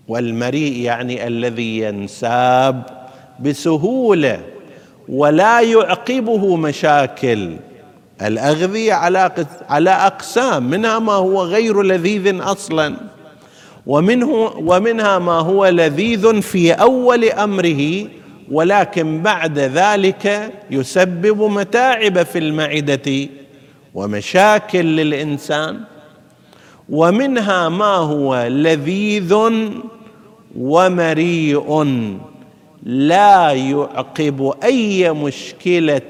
والمريء 0.08 0.76
يعني 0.76 1.26
الذي 1.26 1.78
ينساب 1.78 2.82
بسهولة 3.40 4.40
ولا 5.08 5.60
يعقبه 5.60 6.56
مشاكل. 6.56 7.56
الأغذية 8.22 8.92
على 9.68 9.90
أقسام 9.90 10.70
منها 10.70 10.98
ما 10.98 11.12
هو 11.12 11.42
غير 11.42 11.82
لذيذ 11.82 12.40
أصلا. 12.42 12.96
ومنه 13.86 14.52
ومنها 14.56 15.18
ما 15.18 15.32
هو 15.32 15.66
لذيذ 15.66 16.42
في 16.42 16.72
أول 16.72 17.24
أمره 17.24 18.06
ولكن 18.50 19.22
بعد 19.22 19.58
ذلك 19.58 20.52
يسبب 20.70 21.42
متاعب 21.42 22.22
في 22.22 22.38
المعدة 22.38 23.28
ومشاكل 23.94 24.84
للإنسان. 24.84 25.80
ومنها 26.88 27.68
ما 27.68 27.96
هو 27.96 28.46
لذيذ 28.50 29.34
ومريء 30.58 31.84
لا 32.82 33.52
يعقب 33.52 34.54
أي 34.64 35.12
مشكلة 35.12 36.00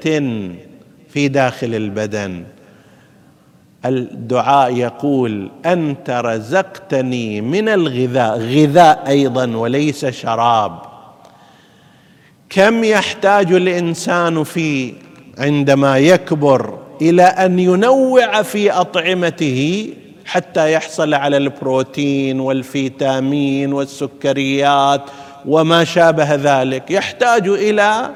في 1.09 1.27
داخل 1.27 1.75
البدن. 1.75 2.43
الدعاء 3.87 4.75
يقول 4.75 5.51
انت 5.65 6.09
رزقتني 6.09 7.41
من 7.41 7.69
الغذاء. 7.69 8.37
غذاء 8.39 9.03
أيضا 9.07 9.57
وليس 9.57 10.05
شراب. 10.05 10.79
كم 12.49 12.83
يحتاج 12.83 13.53
الإنسان 13.53 14.43
في 14.43 14.93
عندما 15.37 15.97
يكبر 15.97 16.79
إلى 17.01 17.23
أن 17.23 17.59
ينوع 17.59 18.41
في 18.41 18.71
أطعمته 18.71 19.89
حتى 20.25 20.73
يحصل 20.73 21.13
على 21.13 21.37
البروتين 21.37 22.39
والفيتامين 22.39 23.73
والسكريات 23.73 25.01
وما 25.45 25.83
شابه 25.83 26.35
ذلك؟ 26.35 26.91
يحتاج 26.91 27.47
إلى 27.47 28.09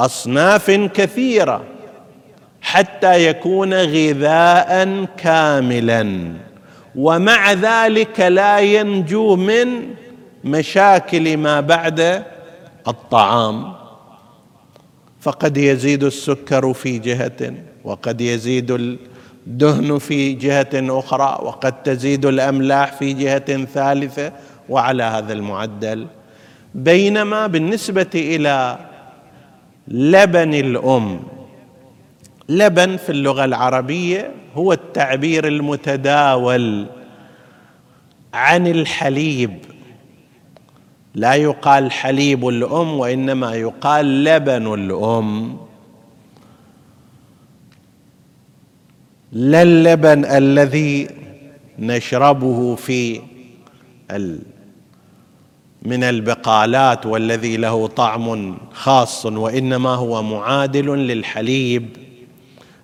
أصناف 0.00 0.70
كثيرة. 0.70 1.62
حتى 2.62 3.26
يكون 3.28 3.74
غذاء 3.74 5.04
كاملا. 5.16 6.32
ومع 6.96 7.52
ذلك 7.52 8.20
لا 8.20 8.58
ينجو 8.58 9.36
من 9.36 9.66
مشاكل 10.44 11.36
ما 11.36 11.60
بعد 11.60 12.24
الطعام. 12.88 13.72
فقد 15.20 15.56
يزيد 15.56 16.04
السكر 16.04 16.72
في 16.72 16.98
جهة 16.98 17.54
وقد 17.84 18.20
يزيد 18.20 18.70
الدهن 19.46 19.98
في 19.98 20.32
جهة 20.32 20.98
أخرى 20.98 21.38
وقد 21.42 21.82
تزيد 21.82 22.26
الأملاح 22.26 22.92
في 22.92 23.12
جهة 23.12 23.64
ثالثة 23.64 24.32
وعلى 24.68 25.02
هذا 25.02 25.32
المعدل. 25.32 26.06
بينما 26.74 27.46
بالنسبة 27.46 28.10
إلى 28.14 28.78
لبن 29.88 30.54
الأم 30.54 31.20
لبن 32.48 32.96
في 32.96 33.12
اللغة 33.12 33.44
العربية 33.44 34.34
هو 34.54 34.72
التعبير 34.72 35.48
المتداول 35.48 36.86
عن 38.34 38.66
الحليب. 38.66 39.58
لا 41.14 41.34
يقال 41.34 41.92
حليب 41.92 42.48
الأم 42.48 42.98
وإنما 42.98 43.54
يقال 43.54 44.24
لبن 44.24 44.74
الأم. 44.74 45.56
لا 49.32 49.62
اللبن 49.62 50.24
الذي 50.24 51.08
نشربه 51.78 52.74
في 52.74 53.20
من 55.82 56.04
البقالات 56.04 57.06
والذي 57.06 57.56
له 57.56 57.86
طعم 57.86 58.56
خاص 58.72 59.26
وإنما 59.26 59.90
هو 59.90 60.22
معادل 60.22 60.86
للحليب. 60.86 62.01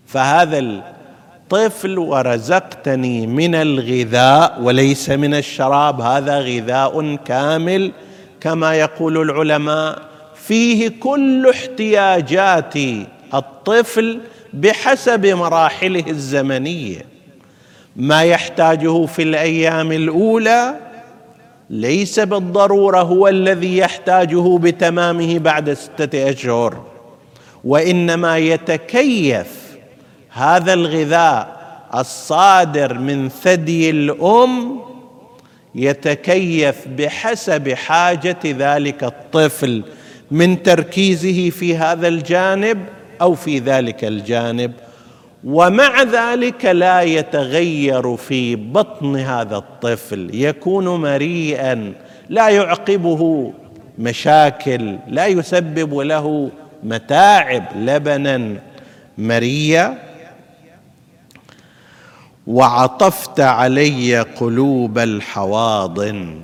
فهذا 0.09 0.59
الطفل 0.59 1.99
ورزقتني 1.99 3.27
من 3.27 3.55
الغذاء 3.55 4.59
وليس 4.63 5.11
من 5.11 5.35
الشراب. 5.35 6.01
هذا 6.01 6.39
غذاء 6.39 7.17
كامل 7.17 7.93
كما 8.41 8.75
يقول 8.75 9.23
العلماء. 9.23 9.99
فيه 10.35 10.89
كل 10.89 11.49
احتياجات 11.49 12.75
الطفل 13.35 14.21
بحسب 14.53 15.27
مراحله 15.27 16.05
الزمنية. 16.09 17.07
ما 17.97 18.23
يحتاجه 18.23 19.07
في 19.07 19.23
الأيام 19.23 19.93
الأولى 19.93 20.75
ليس 21.71 22.21
بالضرورة 22.21 23.03
هو 23.03 23.29
الذي 23.29 23.79
يحتاجه 23.79 24.59
بتمامه 24.59 25.39
بعد 25.39 25.73
ستة 25.73 26.31
أشهر 26.31 26.85
وإنما 27.65 28.39
يتكيف 28.39 29.68
هذا 30.31 30.73
الغذاء 30.73 31.59
الصادر 31.95 32.99
من 32.99 33.29
ثدي 33.29 33.91
الأم 33.91 34.81
يتكيف 35.75 36.89
بحسب 36.89 37.73
حاجة 37.73 38.39
ذلك 38.45 39.05
الطفل 39.05 39.83
من 40.31 40.63
تركيزه 40.63 41.51
في 41.51 41.77
هذا 41.77 42.09
الجانب 42.09 42.79
أو 43.21 43.35
في 43.35 43.59
ذلك 43.59 44.05
الجانب. 44.05 44.73
ومع 45.45 46.03
ذلك 46.03 46.65
لا 46.65 47.03
يتغير 47.03 48.17
في 48.17 48.57
بطن 48.57 49.17
هذا 49.17 49.57
الطفل 49.57 50.31
يكون 50.35 50.89
مريئا 50.89 51.93
لا 52.29 52.49
يعقبه 52.49 53.53
مشاكل 53.99 54.97
لا 55.09 55.27
يسبب 55.27 55.99
له 55.99 56.51
متاعب 56.83 57.65
لبنا. 57.77 58.57
مريا 59.19 60.08
وعطفت 62.49 63.41
علي 63.41 64.21
قلوب 64.21 64.99
الحواضن 64.99 66.41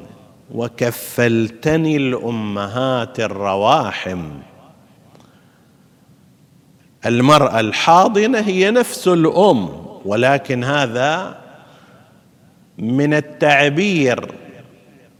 وكفلتني 0.54 1.96
الأمهات 1.96 3.20
الرواحم. 3.20 4.22
المرأة 7.06 7.60
الحاضنة 7.60 8.38
هي 8.38 8.70
نفس 8.70 9.08
الأم 9.08 9.68
ولكن 10.04 10.64
هذا 10.64 11.38
من 12.78 13.14
التعبير 13.14 14.34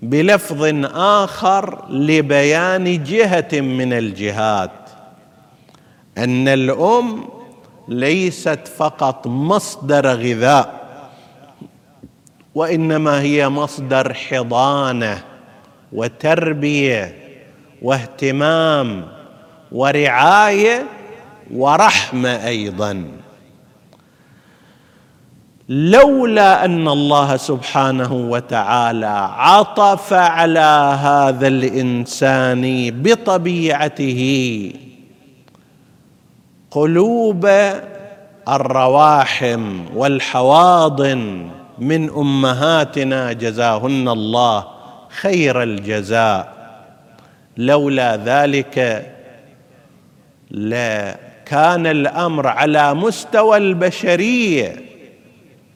بلفظ 0.03 0.63
آخر 0.95 1.91
لبيان 1.91 3.05
جهة 3.05 3.61
من 3.61 3.93
الجهات 3.93 4.91
أن 6.19 6.49
الأم 6.49 7.34
ليست 7.89 8.69
فقط 8.77 9.27
مصدر 9.27 10.07
غذاء 10.07 10.85
وإنما 12.55 13.21
هي 13.21 13.49
مصدر 13.49 14.15
حضانة 14.15 15.25
وتربية 15.93 17.15
واهتمام 17.83 19.07
ورعاية 19.73 20.87
ورحمة 21.55 22.47
أيضا. 22.47 23.05
لولا 25.69 26.65
أن 26.65 26.89
الله 26.89 27.37
سبحانه 27.37 28.13
وتعالى 28.13 29.29
عطف 29.37 30.13
على 30.13 30.99
هذا 31.01 31.49
الإنسان 31.49 32.91
بطبيعته 33.03 34.73
قلوب 36.75 37.47
الرواحم 38.49 39.85
والحواضن 39.97 41.51
من 41.79 42.11
أمهاتنا 42.11 43.33
جزاهن 43.33 44.09
الله 44.09 44.65
خير 45.09 45.63
الجزاء. 45.63 46.55
لولا 47.57 48.17
ذلك 48.17 49.07
لا 50.51 51.17
كان 51.47 51.87
الأمر 51.87 52.47
على 52.47 52.95
مستوى 52.95 53.57
البشرية. 53.57 54.77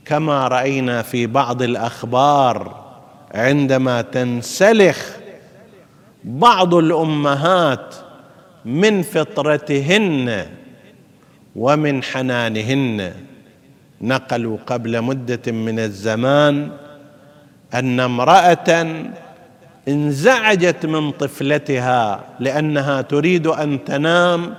كما 0.05 0.49
رأينا 0.49 1.03
في 1.03 1.27
بعض 1.27 1.63
الأخبار 1.63 2.85
عندما 3.35 4.03
تنسلخ 4.03 5.07
بعض 6.25 6.75
الأمهات 6.75 7.95
من 8.65 9.03
فطرتهن 9.03 10.47
ومن 11.57 12.03
حنانهن 12.03 13.13
نقلوا 14.01 14.59
قبل 14.67 15.03
مدة 15.03 15.53
من 15.53 15.79
الزمان 15.79 16.71
أن 17.75 18.01
امرأة 18.01 18.87
انزعجت 19.89 20.87
من 20.87 21.11
طفلتها 21.11 22.25
لأنها 22.41 23.01
تريد 23.01 23.47
أن 23.47 23.85
تنام 23.85 24.55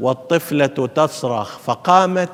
والطفلة 0.00 0.66
تصرخ 0.66 1.58
فقامت 1.58 2.32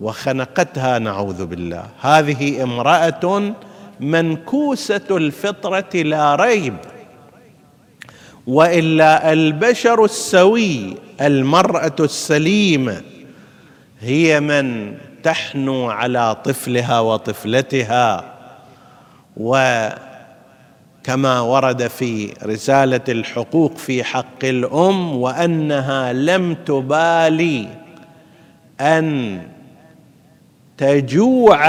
وخنقتها 0.00 0.98
نعوذ 0.98 1.46
بالله. 1.46 1.84
هذه 2.00 2.62
امرأة 2.62 3.54
منكوسة 4.00 5.06
الفطرة 5.10 6.02
لا 6.02 6.34
ريب 6.34 6.76
وإلا 8.46 9.32
البشر 9.32 10.04
السوي 10.04 10.96
المرأة 11.20 11.96
السليمه 12.00 13.02
هي 14.00 14.40
من 14.40 14.96
تحنو 15.22 15.90
على 15.90 16.36
طفلها 16.44 17.00
وطفلتها 17.00 18.24
وكما 19.36 20.00
ورد 21.40 21.86
في 21.86 22.32
رسالة 22.44 23.00
الحقوق 23.08 23.76
في 23.76 24.04
حق 24.04 24.44
الأم 24.44 25.16
وأنها 25.16 26.12
لم 26.12 26.54
تبالي 26.54 27.68
أن 28.80 29.40
تجوع 30.78 31.66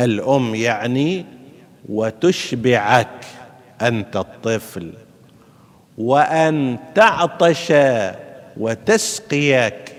الأم 0.00 0.54
يعني 0.54 1.26
وتشبعك 1.88 3.24
أنت 3.82 4.16
الطفل. 4.16 4.92
وأن 5.98 6.78
تعطش 6.94 7.72
وتسقيك 8.56 9.92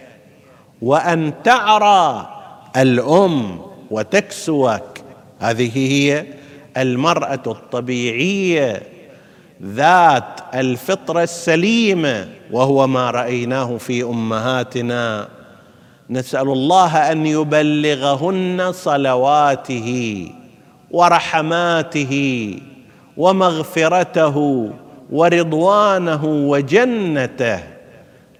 وأن 0.82 1.34
تعرى 1.44 2.30
الأم 2.78 3.60
وتكسوك. 3.92 4.82
هذه 5.40 5.78
هي 5.78 6.26
المرأة 6.78 7.44
الطبيعية 7.48 8.82
ذات 9.64 10.40
الفطرة 10.54 11.24
السليمة 11.24 12.28
وهو 12.52 12.88
ما 12.88 13.12
رأيناه 13.12 13.78
في 13.78 14.04
أمهاتنا. 14.04 15.28
نسأل 16.10 16.48
الله 16.48 17.12
أن 17.12 17.26
يبلغهن 17.26 18.72
صلواته 18.72 20.30
ورحماته 20.92 22.14
ومغفرته 23.18 24.70
ورضوانه 25.12 26.26
وجنته. 26.26 27.60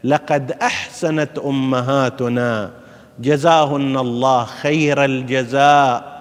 لقد 0.04 0.52
أحسنت 0.52 1.40
أمهاتنا. 1.46 2.72
جزاهن 3.20 3.98
الله 3.98 4.46
خير 4.46 5.06
الجزاء. 5.06 6.16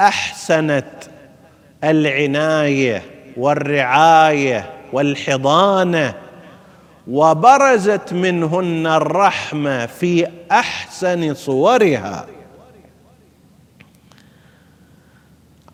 أحسنت 0.00 0.84
العناية 1.84 3.02
والرعاية 3.36 4.70
والحضانة. 4.92 6.14
وبرزت 7.10 8.12
منهن 8.12 8.86
الرحمة 8.86 9.86
في 9.86 10.26
أحسن 10.50 11.34
صورها. 11.34 12.26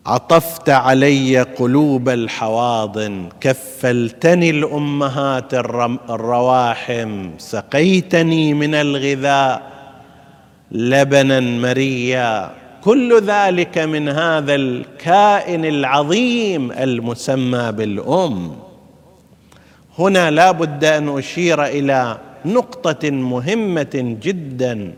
عطفت 0.09 0.71
علي 0.71 1.39
قلوب 1.41 2.09
الحواضن 2.09 3.29
كفلتني 3.41 4.51
الأمهات 4.51 5.55
الرواحم 6.11 7.31
سقيتني 7.39 8.55
من 8.55 8.75
الغذاء 8.75 9.63
لبنا 10.73 11.41
مريا. 11.41 12.51
كل 12.85 13.21
ذلك 13.21 13.79
من 13.79 14.09
هذا 14.09 14.55
الكائن 14.55 15.65
العظيم 15.65 16.73
المسمى 16.73 17.73
بالأم. 17.73 18.53
هنا 19.99 20.31
لا 20.31 20.51
بد 20.51 20.85
أن 20.85 21.19
أشير 21.19 21.65
إلى 21.65 22.19
نقطة 22.45 23.11
مهمة 23.11 24.17
جدا 24.23 24.93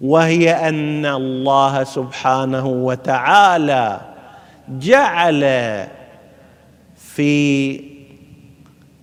وهي 0.00 0.68
أن 0.68 1.06
الله 1.06 1.84
سبحانه 1.84 2.66
وتعالى 2.66 4.00
جعل 4.70 5.40
في 6.96 7.80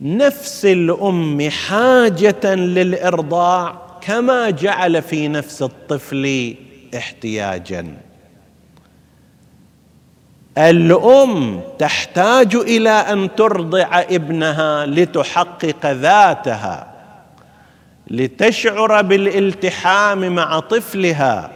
نفس 0.01 0.65
الأم 0.65 1.49
حاجة 1.49 2.55
للإرضاع 2.55 3.81
كما 4.01 4.49
جعل 4.49 5.01
في 5.01 5.27
نفس 5.27 5.61
الطفل 5.61 6.55
احتياجا. 6.97 7.97
الأم 10.57 11.61
تحتاج 11.79 12.55
إلى 12.55 12.89
أن 12.89 13.35
ترضع 13.35 13.99
ابنها 14.09 14.85
لتحقق 14.85 15.85
ذاتها 15.85 16.91
لتشعر 18.07 19.01
بالالتحام 19.01 20.35
مع 20.35 20.59
طفلها 20.59 21.51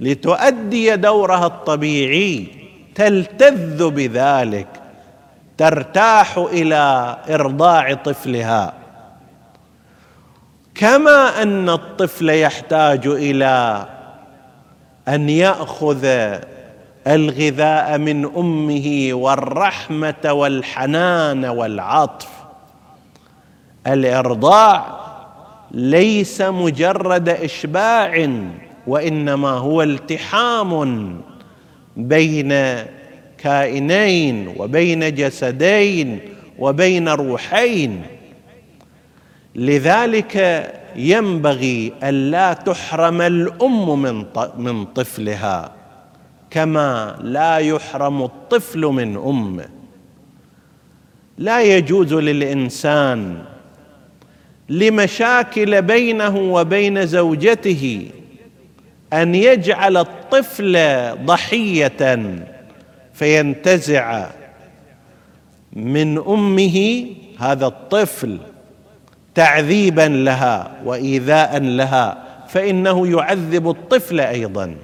لتؤدي 0.00 0.96
دورها 0.96 1.46
الطبيعي. 1.46 2.57
تلتذ 2.98 3.90
بذلك 3.90 4.68
ترتاح 5.58 6.38
إلى 6.38 7.16
إرضاع 7.30 7.94
طفلها. 7.94 8.72
كما 10.74 11.42
أن 11.42 11.68
الطفل 11.68 12.28
يحتاج 12.28 13.06
إلى 13.06 13.86
أن 15.08 15.28
يأخذ 15.28 16.06
الغذاء 17.06 17.98
من 17.98 18.24
أمه 18.36 19.08
والرحمة 19.12 20.32
والحنان 20.32 21.44
والعطف. 21.44 22.28
الإرضاع 23.86 25.00
ليس 25.70 26.40
مجرد 26.40 27.28
إشباع 27.28 28.30
وإنما 28.86 29.50
هو 29.50 29.82
التحام. 29.82 31.20
بين 31.98 32.54
كائنين 33.38 34.54
وبين 34.56 35.14
جسدين 35.14 36.18
وبين 36.58 37.08
روحين. 37.08 38.02
لذلك 39.54 40.64
ينبغي 40.96 41.92
الا 42.02 42.52
تحرم 42.52 43.20
الأم 43.20 44.02
من 44.02 44.24
من 44.58 44.84
طفلها 44.84 45.72
كما 46.50 47.18
لا 47.20 47.56
يحرم 47.56 48.22
الطفل 48.22 48.80
من 48.80 49.16
امه 49.16 49.68
لا 51.38 51.62
يجوز 51.62 52.14
للإنسان 52.14 53.44
لمشاكل 54.68 55.82
بينه 55.82 56.36
وبين 56.36 57.06
زوجته 57.06 58.10
أن 59.12 59.34
يجعل 59.34 59.96
الطفل 59.96 60.78
ضحية 61.24 62.18
فينتزع 63.14 64.26
من 65.72 66.18
أمه 66.18 67.06
هذا 67.38 67.66
الطفل 67.66 68.38
تعذيبا 69.34 70.08
لها 70.08 70.70
وايذاء 70.84 71.58
لها 71.58 72.24
فإنه 72.48 73.06
يعذب 73.06 73.70
الطفل 73.70 74.20
أيضا. 74.20 74.76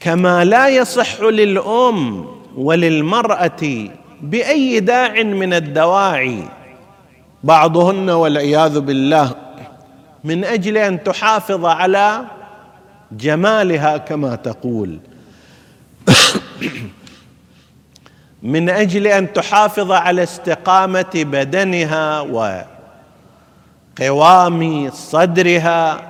كما 0.00 0.44
لا 0.44 0.68
يصح 0.68 1.20
للأم 1.20 2.26
وللمرأة 2.56 3.88
بأي 4.20 4.80
داع 4.80 5.22
من 5.22 5.52
الدواعي 5.52 6.42
بعضهن 7.44 8.10
والعياذ 8.10 8.80
بالله 8.80 9.34
من 10.24 10.44
أجل 10.44 10.76
أن 10.76 11.04
تحافظ 11.04 11.66
على 11.66 12.24
جمالها 13.12 13.96
كما 13.96 14.36
تقول. 14.36 14.98
من 18.42 18.70
أجل 18.70 19.06
أن 19.06 19.32
تحافظ 19.32 19.92
على 19.92 20.22
استقامة 20.22 21.10
بدنها 21.14 22.20
وقوام 24.00 24.90
صدرها 24.90 26.00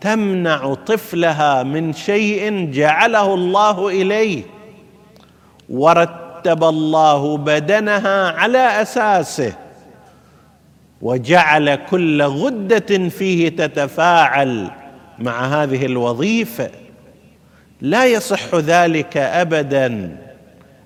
تمنع 0.00 0.74
طفلها 0.74 1.62
من 1.62 1.92
شيء 1.92 2.70
جعله 2.72 3.34
الله 3.34 3.88
إليه 3.88 4.42
ورتب 5.68 6.64
الله 6.64 7.36
بدنها 7.36 8.30
على 8.30 8.82
أساسه. 8.82 9.63
وجعل 11.04 11.74
كل 11.74 12.22
غدة 12.22 13.08
فيه 13.08 13.48
تتفاعل 13.48 14.70
مع 15.18 15.46
هذه 15.46 15.86
الوظيفة. 15.86 16.70
لا 17.80 18.06
يصح 18.06 18.54
ذلك 18.54 19.16
ابدا 19.16 20.16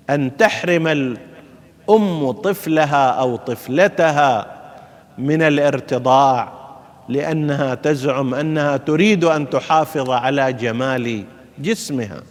أن 0.09 0.37
تحرم 0.37 0.87
الأم 0.87 2.31
طفلها 2.31 3.09
أو 3.09 3.35
طفلتها 3.35 4.45
من 5.17 5.41
الارتضاع 5.41 6.53
لأنها 7.09 7.75
تزعم 7.75 8.33
أنها 8.33 8.77
تريد 8.77 9.23
أن 9.23 9.49
تحافظ 9.49 10.09
على 10.09 10.53
جمال 10.53 11.23
جسمها 11.59 12.21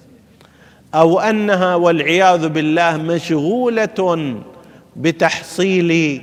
أو 0.94 1.20
أنها 1.20 1.74
والعياذ 1.74 2.48
بالله 2.48 2.96
مشغولة 2.96 4.36
بتحصيل 4.96 6.22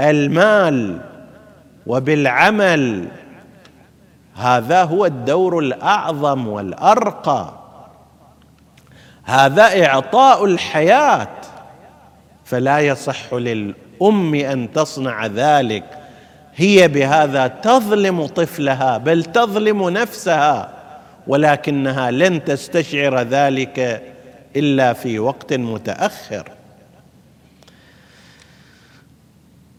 المال 0.00 1.00
وبالعمل. 1.86 3.08
هذا 4.36 4.84
هو 4.84 5.06
الدور 5.06 5.58
الأعظم 5.58 6.48
والأرقى. 6.48 7.54
هذا 9.24 9.86
إعطاء 9.86 10.44
الحياة. 10.44 11.28
فلا 12.44 12.78
يصح 12.78 13.34
للأم 13.34 14.34
أن 14.34 14.72
تصنع 14.72 15.26
ذلك. 15.26 15.84
هي 16.56 16.88
بهذا 16.88 17.46
تظلم 17.46 18.26
طفلها 18.26 18.98
بل 18.98 19.24
تظلم 19.24 19.90
نفسها 19.90 20.70
ولكنها 21.26 22.10
لن 22.10 22.44
تستشعر 22.44 23.18
ذلك 23.20 24.02
إلا 24.56 24.92
في 24.92 25.18
وقت 25.18 25.52
متأخر. 25.52 26.53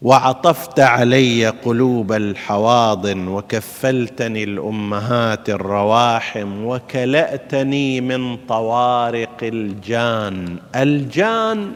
وعطفت 0.02 0.80
علي 0.80 1.46
قلوب 1.46 2.12
الحواضن 2.12 3.28
وكفلتني 3.28 4.44
الأمهات 4.44 5.50
الرواحم 5.50 6.64
وكلأتني 6.64 8.00
من 8.00 8.36
طوارق 8.36 9.38
الجان. 9.42 10.56
الجان 10.74 11.72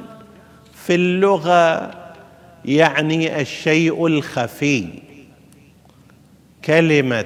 في 0.74 0.94
اللغة 0.94 1.90
يعني 2.64 3.40
الشيء 3.40 4.06
الخفي. 4.06 4.86
كلمه 6.64 7.24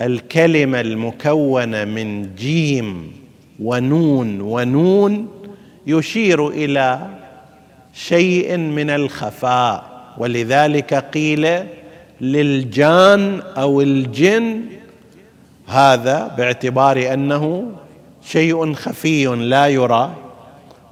الكلمة 0.00 0.80
المكونة 0.80 1.84
من 1.84 2.34
جيم 2.34 3.12
ونون 3.60 4.40
ونون 4.40 5.28
يشير 5.86 6.48
إلى 6.48 7.15
شيء 7.96 8.56
من 8.56 8.90
الخفاء. 8.90 9.84
ولذلك 10.18 10.94
قيل 10.94 11.48
للجان 12.20 13.42
أو 13.56 13.80
الجن 13.80 14.60
هذا 15.66 16.34
باعتبار 16.38 17.12
أنه 17.12 17.70
شيء 18.26 18.72
خفي 18.72 19.26
لا 19.26 19.66
يرى. 19.66 20.10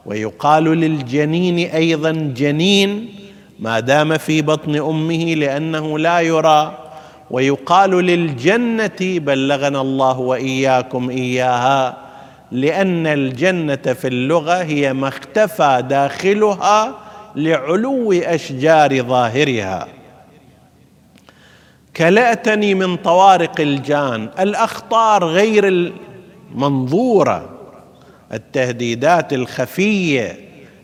ويقال 0.07 0.64
للجنين 0.64 1.59
أيضا 1.59 2.12
جنين 2.36 3.09
ما 3.59 3.80
دام 3.80 4.18
في 4.18 4.42
بطن 4.42 4.76
أمه 4.76 5.34
لأنه 5.34 5.98
لا 5.98 6.20
يرى. 6.20 6.78
ويقال 7.30 7.90
للجنة 7.90 8.98
بلغنا 9.00 9.80
الله 9.80 10.18
وإياكم 10.18 11.11
إياها. 11.11 12.03
لأن 12.55 13.07
الجنة 13.07 13.76
في 13.76 14.09
اللغة 14.09 14.62
هي 14.62 14.92
ما 14.92 15.09
اختفى 15.09 15.84
داخلها 15.88 16.94
لعلو 17.36 18.12
أشجار 18.12 19.02
ظاهرها. 19.02 19.88
كلأتني 21.96 22.74
من 22.74 22.96
طوارق 22.96 23.61
الجان 23.61 24.28
الأخطار 24.38 25.24
غير 25.24 25.68
المنظورة 25.68 27.50
التهديدات 28.32 29.32
الخفية 29.32 30.38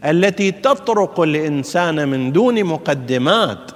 التي 0.05 0.51
تطرق 0.51 1.21
الإنسان 1.21 2.09
من 2.09 2.33
دون 2.33 2.65
مقدمات 2.65 3.71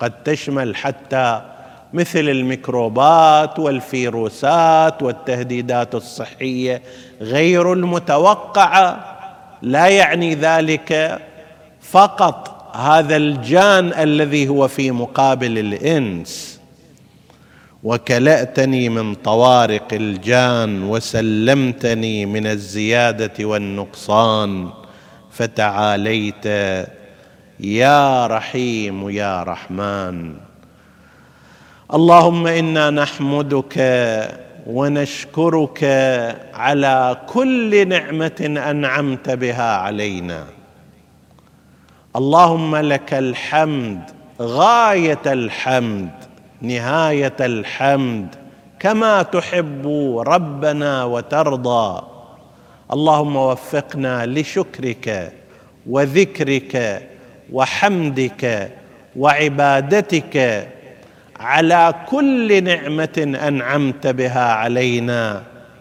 قد 0.00 0.22
تشمل 0.22 0.76
حتى 0.76 1.55
مثل 1.92 2.18
الميكروبات 2.18 3.58
والفيروسات 3.58 5.02
والتهديدات 5.02 5.94
الصحية. 5.94 6.82
غير 7.20 7.72
المتوقعة. 7.72 9.16
لا 9.62 9.86
يعني 9.86 10.34
ذلك 10.34 11.20
فقط 11.80 12.76
هذا 12.76 13.16
الجان 13.16 13.92
الذي 13.92 14.48
هو 14.48 14.68
في 14.68 14.90
مقابل 14.90 15.58
الإنس. 15.58 16.60
وكلأتني 17.82 18.88
من 18.88 19.14
طوارق 19.14 19.88
الجان 19.92 20.82
وسلمتني 20.82 22.26
من 22.26 22.46
الزيادة 22.46 23.44
والنقصان. 23.44 24.68
فتعاليت 25.30 26.46
يا 27.60 28.26
رحيم 28.26 29.10
يا 29.10 29.42
رحمن. 29.42 30.45
اللهم 31.94 32.46
إنا 32.46 32.90
نحمدك 32.90 33.74
ونشكرك 34.66 35.84
على 36.54 37.16
كل 37.26 37.88
نعمة 37.88 38.62
أنعمت 38.70 39.30
بها 39.30 39.76
علينا. 39.76 40.44
اللهم 42.16 42.76
لك 42.76 43.14
الحمد 43.14 44.00
غاية 44.42 45.22
الحمد 45.26 46.10
نهاية 46.62 47.36
الحمد 47.40 48.34
كما 48.78 49.22
تحب 49.22 49.86
ربنا 50.26 51.04
وترضى. 51.04 52.02
اللهم 52.92 53.36
وفقنا 53.36 54.26
لشكرك 54.26 55.32
وذكرك 55.86 57.02
وحمدك 57.52 58.70
وعبادتك 59.16 60.68
على 61.40 61.94
كل 62.08 62.64
نعمة 62.64 63.36
أنعمت 63.48 64.06
بها 64.06 64.52
علينا. 64.52 65.42